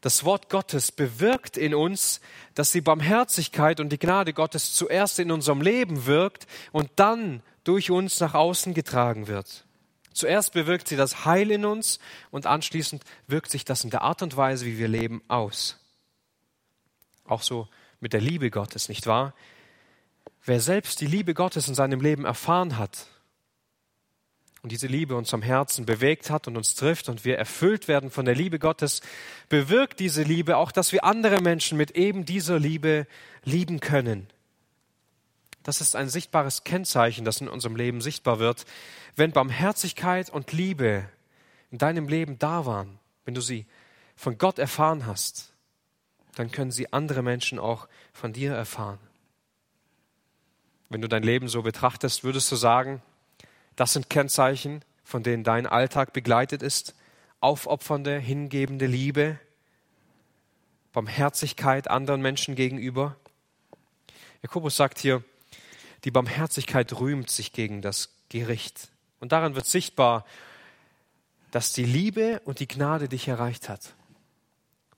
[0.00, 2.20] Das Wort Gottes bewirkt in uns,
[2.54, 7.90] dass die Barmherzigkeit und die Gnade Gottes zuerst in unserem Leben wirkt und dann durch
[7.90, 9.66] uns nach außen getragen wird.
[10.12, 11.98] Zuerst bewirkt sie das Heil in uns
[12.30, 15.76] und anschließend wirkt sich das in der Art und Weise, wie wir leben, aus.
[17.24, 17.68] Auch so
[18.00, 19.34] mit der Liebe Gottes, nicht wahr?
[20.44, 23.06] Wer selbst die Liebe Gottes in seinem Leben erfahren hat
[24.62, 28.10] und diese Liebe uns am Herzen bewegt hat und uns trifft und wir erfüllt werden
[28.10, 29.00] von der Liebe Gottes,
[29.48, 33.06] bewirkt diese Liebe auch, dass wir andere Menschen mit eben dieser Liebe
[33.44, 34.26] lieben können.
[35.62, 38.64] Das ist ein sichtbares Kennzeichen, das in unserem Leben sichtbar wird,
[39.16, 41.04] wenn Barmherzigkeit und Liebe
[41.70, 43.66] in deinem Leben da waren, wenn du sie
[44.16, 45.50] von Gott erfahren hast
[46.40, 48.98] dann können sie andere Menschen auch von dir erfahren.
[50.88, 53.02] Wenn du dein Leben so betrachtest, würdest du sagen,
[53.80, 56.94] das sind Kennzeichen, von denen dein Alltag begleitet ist,
[57.40, 59.38] aufopfernde, hingebende Liebe,
[60.92, 63.16] Barmherzigkeit anderen Menschen gegenüber.
[64.42, 65.24] Jakobus sagt hier,
[66.04, 68.90] die Barmherzigkeit rühmt sich gegen das Gericht.
[69.18, 70.26] Und daran wird sichtbar,
[71.50, 73.94] dass die Liebe und die Gnade dich erreicht hat.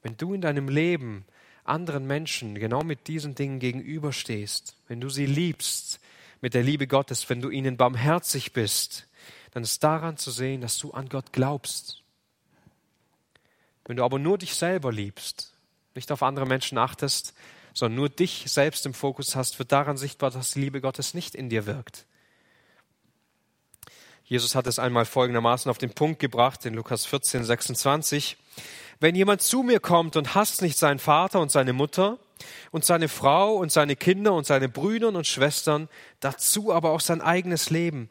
[0.03, 1.25] Wenn du in deinem Leben
[1.63, 6.01] anderen Menschen genau mit diesen Dingen gegenüberstehst, wenn du sie liebst
[6.43, 9.07] mit der Liebe Gottes, wenn du ihnen barmherzig bist,
[9.53, 12.03] dann ist daran zu sehen, dass du an Gott glaubst.
[13.87, 15.55] Wenn du aber nur dich selber liebst,
[15.95, 17.33] nicht auf andere Menschen achtest,
[17.75, 21.35] sondern nur dich selbst im Fokus hast, wird daran sichtbar, dass die Liebe Gottes nicht
[21.35, 22.07] in dir wirkt.
[24.25, 28.37] Jesus hat es einmal folgendermaßen auf den Punkt gebracht in Lukas 14, 26.
[28.99, 32.19] Wenn jemand zu mir kommt und hasst nicht seinen Vater und seine Mutter
[32.71, 35.89] und seine Frau und seine Kinder und seine Brüder und Schwestern,
[36.21, 38.09] dazu aber auch sein eigenes Leben,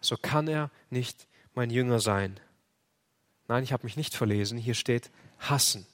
[0.00, 2.38] so kann er nicht mein Jünger sein.
[3.48, 4.58] Nein, ich habe mich nicht verlesen.
[4.58, 5.86] Hier steht hassen.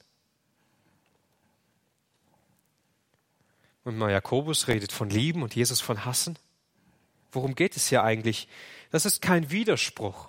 [3.84, 6.38] Und mal Jakobus redet von lieben und Jesus von hassen.
[7.32, 8.48] Worum geht es hier eigentlich?
[8.90, 10.28] Das ist kein Widerspruch.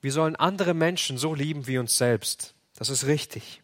[0.00, 2.54] Wir sollen andere Menschen so lieben wie uns selbst.
[2.74, 3.59] Das ist richtig.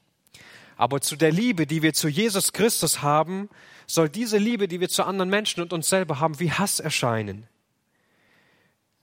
[0.77, 3.49] Aber zu der Liebe, die wir zu Jesus Christus haben,
[3.87, 7.49] soll diese Liebe, die wir zu anderen Menschen und uns selber haben, wie Hass erscheinen.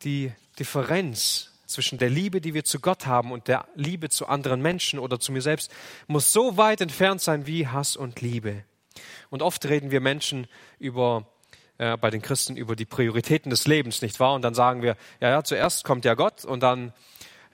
[0.03, 4.61] Die Differenz zwischen der Liebe, die wir zu Gott haben und der Liebe zu anderen
[4.61, 5.71] Menschen oder zu mir selbst,
[6.07, 8.63] muss so weit entfernt sein wie Hass und Liebe.
[9.29, 10.47] Und oft reden wir Menschen
[10.77, 11.25] über
[11.79, 14.35] äh, bei den Christen über die Prioritäten des Lebens, nicht wahr?
[14.35, 16.93] Und dann sagen wir, ja, ja, zuerst kommt ja Gott und dann,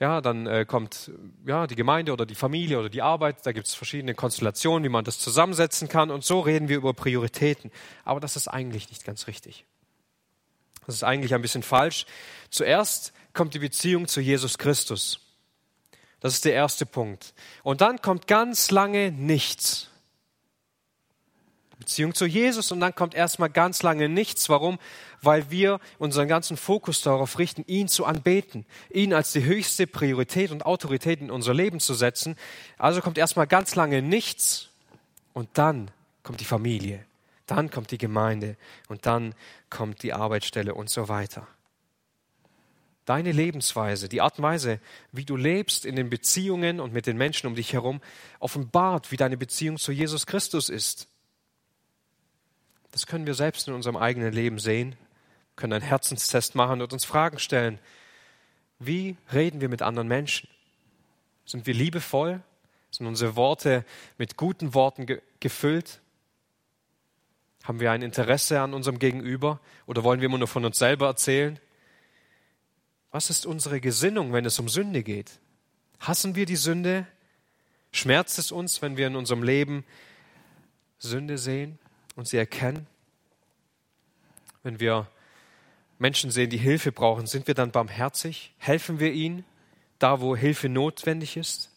[0.00, 1.10] ja, dann äh, kommt
[1.46, 3.44] ja die Gemeinde oder die Familie oder die Arbeit.
[3.44, 6.10] Da gibt es verschiedene Konstellationen, wie man das zusammensetzen kann.
[6.10, 7.70] Und so reden wir über Prioritäten.
[8.04, 9.66] Aber das ist eigentlich nicht ganz richtig.
[10.86, 12.06] Das ist eigentlich ein bisschen falsch.
[12.48, 15.20] Zuerst kommt die Beziehung zu Jesus Christus.
[16.20, 17.34] Das ist der erste Punkt.
[17.62, 19.89] Und dann kommt ganz lange nichts.
[21.80, 24.48] Beziehung zu Jesus und dann kommt erstmal ganz lange nichts.
[24.50, 24.78] Warum?
[25.22, 30.52] Weil wir unseren ganzen Fokus darauf richten, ihn zu anbeten, ihn als die höchste Priorität
[30.52, 32.36] und Autorität in unser Leben zu setzen.
[32.78, 34.68] Also kommt erstmal ganz lange nichts
[35.32, 35.90] und dann
[36.22, 37.04] kommt die Familie,
[37.46, 38.56] dann kommt die Gemeinde
[38.88, 39.34] und dann
[39.70, 41.48] kommt die Arbeitsstelle und so weiter.
[43.06, 44.80] Deine Lebensweise, die Art und Weise,
[45.12, 48.02] wie du lebst in den Beziehungen und mit den Menschen um dich herum,
[48.38, 51.09] offenbart, wie deine Beziehung zu Jesus Christus ist.
[52.90, 54.96] Das können wir selbst in unserem eigenen Leben sehen,
[55.56, 57.78] können einen Herzenstest machen und uns Fragen stellen.
[58.78, 60.48] Wie reden wir mit anderen Menschen?
[61.44, 62.42] Sind wir liebevoll?
[62.90, 63.84] Sind unsere Worte
[64.18, 66.00] mit guten Worten ge gefüllt?
[67.62, 71.06] Haben wir ein Interesse an unserem Gegenüber oder wollen wir immer nur von uns selber
[71.06, 71.58] erzählen?
[73.10, 75.38] Was ist unsere Gesinnung, wenn es um Sünde geht?
[75.98, 77.06] Hassen wir die Sünde?
[77.92, 79.84] Schmerzt es uns, wenn wir in unserem Leben
[80.98, 81.78] Sünde sehen?
[82.20, 82.86] Und sie erkennen.
[84.62, 85.08] Wenn wir
[85.98, 88.54] Menschen sehen, die Hilfe brauchen, sind wir dann barmherzig?
[88.58, 89.44] Helfen wir ihnen
[89.98, 91.70] da, wo Hilfe notwendig ist?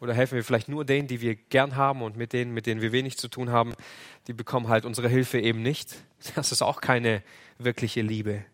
[0.00, 2.80] Oder helfen wir vielleicht nur denen, die wir gern haben und mit denen, mit denen
[2.80, 3.74] wir wenig zu tun haben,
[4.28, 5.96] die bekommen halt unsere Hilfe eben nicht?
[6.36, 7.22] Das ist auch keine
[7.58, 8.44] wirkliche Liebe.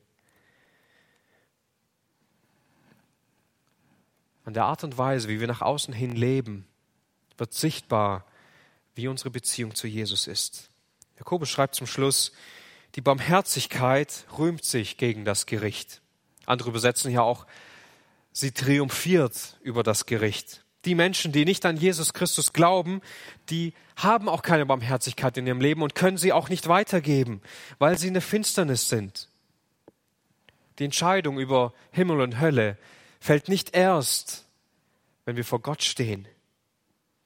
[4.44, 6.66] An der Art und Weise, wie wir nach außen hin leben,
[7.36, 8.24] wird sichtbar,
[8.94, 10.70] wie unsere Beziehung zu Jesus ist.
[11.18, 12.32] Jakobus schreibt zum Schluss,
[12.94, 16.00] die Barmherzigkeit rühmt sich gegen das Gericht.
[16.46, 17.46] Andere übersetzen hier auch,
[18.32, 20.64] sie triumphiert über das Gericht.
[20.84, 23.00] Die Menschen, die nicht an Jesus Christus glauben,
[23.50, 27.42] die haben auch keine Barmherzigkeit in ihrem Leben und können sie auch nicht weitergeben,
[27.78, 29.28] weil sie in der Finsternis sind.
[30.78, 32.78] Die Entscheidung über Himmel und Hölle
[33.18, 34.44] fällt nicht erst,
[35.24, 36.28] wenn wir vor Gott stehen.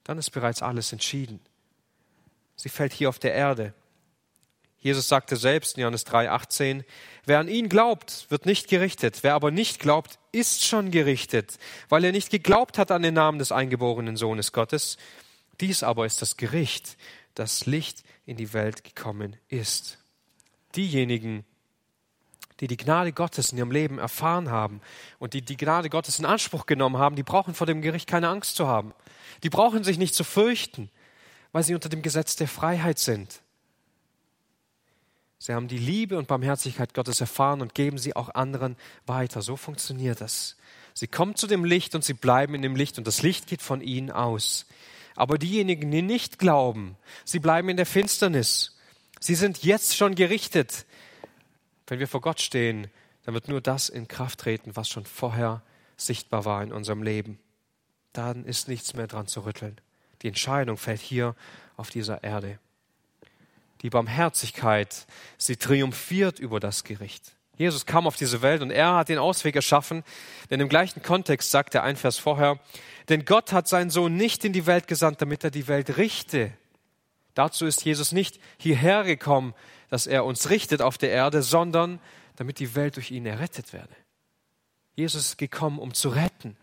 [0.04, 1.40] Dann ist bereits alles entschieden.
[2.56, 3.74] Sie fällt hier auf der Erde.
[4.80, 6.84] Jesus sagte selbst in Johannes 3,18,
[7.26, 9.18] wer an ihn glaubt, wird nicht gerichtet.
[9.22, 11.58] Wer aber nicht glaubt, ist schon gerichtet,
[11.90, 14.96] weil er nicht geglaubt hat an den Namen des eingeborenen Sohnes Gottes.
[15.60, 16.96] Dies aber ist das Gericht,
[17.34, 19.98] das Licht in die Welt gekommen ist.
[20.74, 21.44] Diejenigen,
[22.60, 24.80] die die Gnade Gottes in ihrem Leben erfahren haben
[25.18, 28.28] und die die Gnade Gottes in Anspruch genommen haben, die brauchen vor dem Gericht keine
[28.28, 28.94] Angst zu haben.
[29.42, 30.90] Die brauchen sich nicht zu fürchten,
[31.52, 33.42] weil sie unter dem Gesetz der Freiheit sind.
[35.42, 38.76] Sie haben die Liebe und Barmherzigkeit Gottes erfahren und geben sie auch anderen
[39.06, 39.40] weiter.
[39.40, 40.58] So funktioniert das.
[40.92, 43.62] Sie kommen zu dem Licht und sie bleiben in dem Licht und das Licht geht
[43.62, 44.66] von ihnen aus.
[45.16, 48.78] Aber diejenigen, die nicht glauben, sie bleiben in der Finsternis.
[49.18, 50.84] Sie sind jetzt schon gerichtet.
[51.86, 52.88] Wenn wir vor Gott stehen,
[53.24, 55.62] dann wird nur das in Kraft treten, was schon vorher
[55.96, 57.38] sichtbar war in unserem Leben.
[58.12, 59.80] Dann ist nichts mehr dran zu rütteln.
[60.20, 61.34] Die Entscheidung fällt hier
[61.78, 62.58] auf dieser Erde
[63.82, 65.06] die Barmherzigkeit,
[65.38, 67.32] sie triumphiert über das Gericht.
[67.56, 70.02] Jesus kam auf diese Welt und er hat den Ausweg erschaffen,
[70.48, 72.58] denn im gleichen Kontext sagt er ein Vers vorher,
[73.10, 76.52] denn Gott hat seinen Sohn nicht in die Welt gesandt, damit er die Welt richte.
[77.34, 79.54] Dazu ist Jesus nicht hierher gekommen,
[79.90, 82.00] dass er uns richtet auf der Erde, sondern
[82.36, 83.94] damit die Welt durch ihn errettet werde.
[84.94, 86.56] Jesus ist gekommen, um zu retten.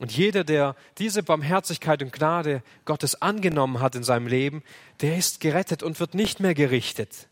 [0.00, 4.62] Und jeder, der diese Barmherzigkeit und Gnade Gottes angenommen hat in seinem Leben,
[5.02, 7.28] der ist gerettet und wird nicht mehr gerichtet.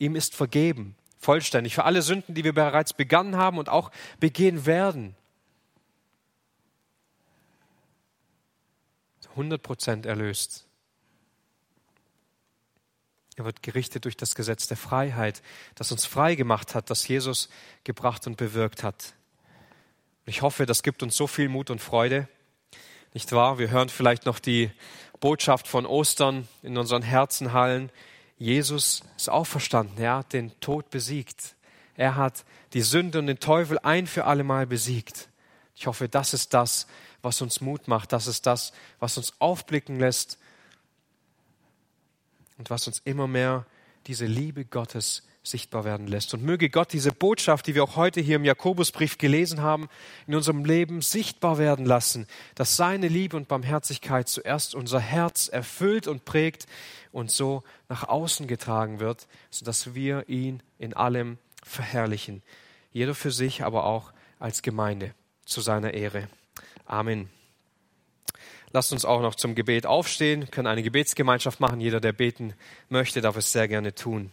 [0.00, 4.66] Ihm ist vergeben, vollständig, für alle Sünden, die wir bereits begangen haben und auch begehen
[4.66, 5.14] werden.
[9.30, 10.66] 100 Prozent erlöst.
[13.36, 15.40] Er wird gerichtet durch das Gesetz der Freiheit,
[15.76, 17.48] das uns frei gemacht hat, das Jesus
[17.84, 19.14] gebracht und bewirkt hat.
[20.26, 22.28] Ich hoffe, das gibt uns so viel Mut und Freude.
[23.14, 23.58] Nicht wahr?
[23.58, 24.70] Wir hören vielleicht noch die
[25.18, 27.90] Botschaft von Ostern in unseren Herzen hallen.
[28.38, 29.98] Jesus ist auferstanden.
[29.98, 31.56] Er hat den Tod besiegt.
[31.96, 35.28] Er hat die Sünde und den Teufel ein für alle Mal besiegt.
[35.74, 36.86] Ich hoffe, das ist das,
[37.22, 38.12] was uns Mut macht.
[38.12, 40.38] Das ist das, was uns aufblicken lässt
[42.58, 43.66] und was uns immer mehr
[44.06, 46.34] diese Liebe Gottes sichtbar werden lässt.
[46.34, 49.88] Und möge Gott diese Botschaft, die wir auch heute hier im Jakobusbrief gelesen haben,
[50.26, 56.06] in unserem Leben sichtbar werden lassen, dass seine Liebe und Barmherzigkeit zuerst unser Herz erfüllt
[56.06, 56.66] und prägt
[57.12, 62.42] und so nach außen getragen wird, sodass wir ihn in allem verherrlichen.
[62.92, 65.14] Jeder für sich, aber auch als Gemeinde
[65.44, 66.28] zu seiner Ehre.
[66.84, 67.30] Amen.
[68.72, 71.80] Lasst uns auch noch zum Gebet aufstehen, können eine Gebetsgemeinschaft machen.
[71.80, 72.54] Jeder, der beten
[72.88, 74.32] möchte, darf es sehr gerne tun.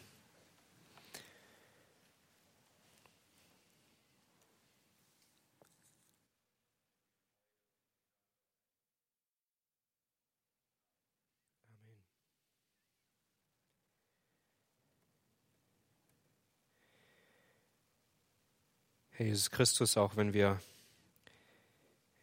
[19.28, 20.62] Jesus Christus, auch wenn wir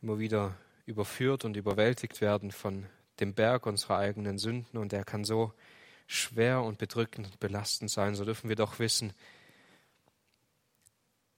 [0.01, 2.87] immer wieder überführt und überwältigt werden von
[3.21, 5.53] dem Berg unserer eigenen Sünden und der kann so
[6.07, 9.13] schwer und bedrückend und belastend sein, so dürfen wir doch wissen,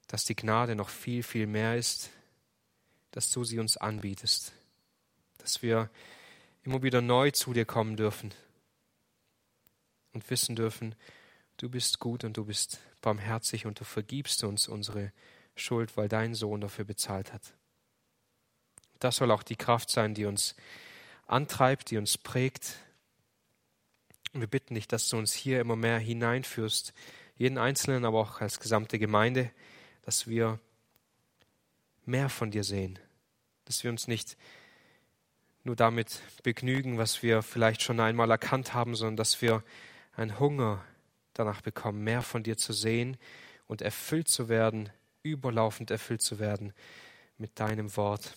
[0.06, 2.10] dass die Gnade noch viel, viel mehr ist,
[3.10, 4.52] dass du sie uns anbietest,
[5.38, 5.90] dass wir
[6.62, 8.32] immer wieder neu zu dir kommen dürfen
[10.12, 10.94] und wissen dürfen,
[11.56, 15.12] du bist gut und du bist barmherzig und du vergibst uns unsere
[15.56, 17.54] Schuld, weil dein Sohn dafür bezahlt hat.
[19.00, 20.54] Das soll auch die Kraft sein, die uns
[21.26, 22.76] antreibt, die uns prägt.
[24.32, 26.92] Wir bitten dich, dass du uns hier immer mehr hineinführst,
[27.36, 29.50] jeden Einzelnen, aber auch als gesamte Gemeinde,
[30.02, 30.60] dass wir
[32.04, 32.98] mehr von dir sehen,
[33.64, 34.36] dass wir uns nicht
[35.64, 39.64] nur damit begnügen, was wir vielleicht schon einmal erkannt haben, sondern dass wir
[40.14, 40.84] einen Hunger
[41.34, 43.16] danach bekommen, mehr von dir zu sehen
[43.66, 44.90] und erfüllt zu werden,
[45.32, 46.72] überlaufend erfüllt zu werden
[47.38, 48.36] mit deinem Wort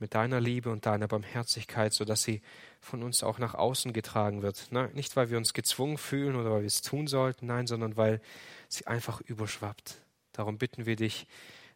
[0.00, 2.42] mit deiner Liebe und deiner Barmherzigkeit, sodass sie
[2.80, 4.70] von uns auch nach außen getragen wird.
[4.94, 8.20] Nicht, weil wir uns gezwungen fühlen oder weil wir es tun sollten, nein, sondern weil
[8.68, 10.00] sie einfach überschwappt.
[10.32, 11.26] Darum bitten wir dich,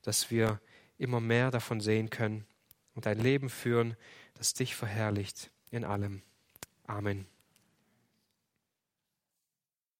[0.03, 0.61] dass wir
[0.99, 2.47] immer mehr davon sehen können
[2.95, 3.97] und ein Leben führen,
[4.35, 6.23] das dich verherrlicht in allem.
[6.87, 7.27] Amen.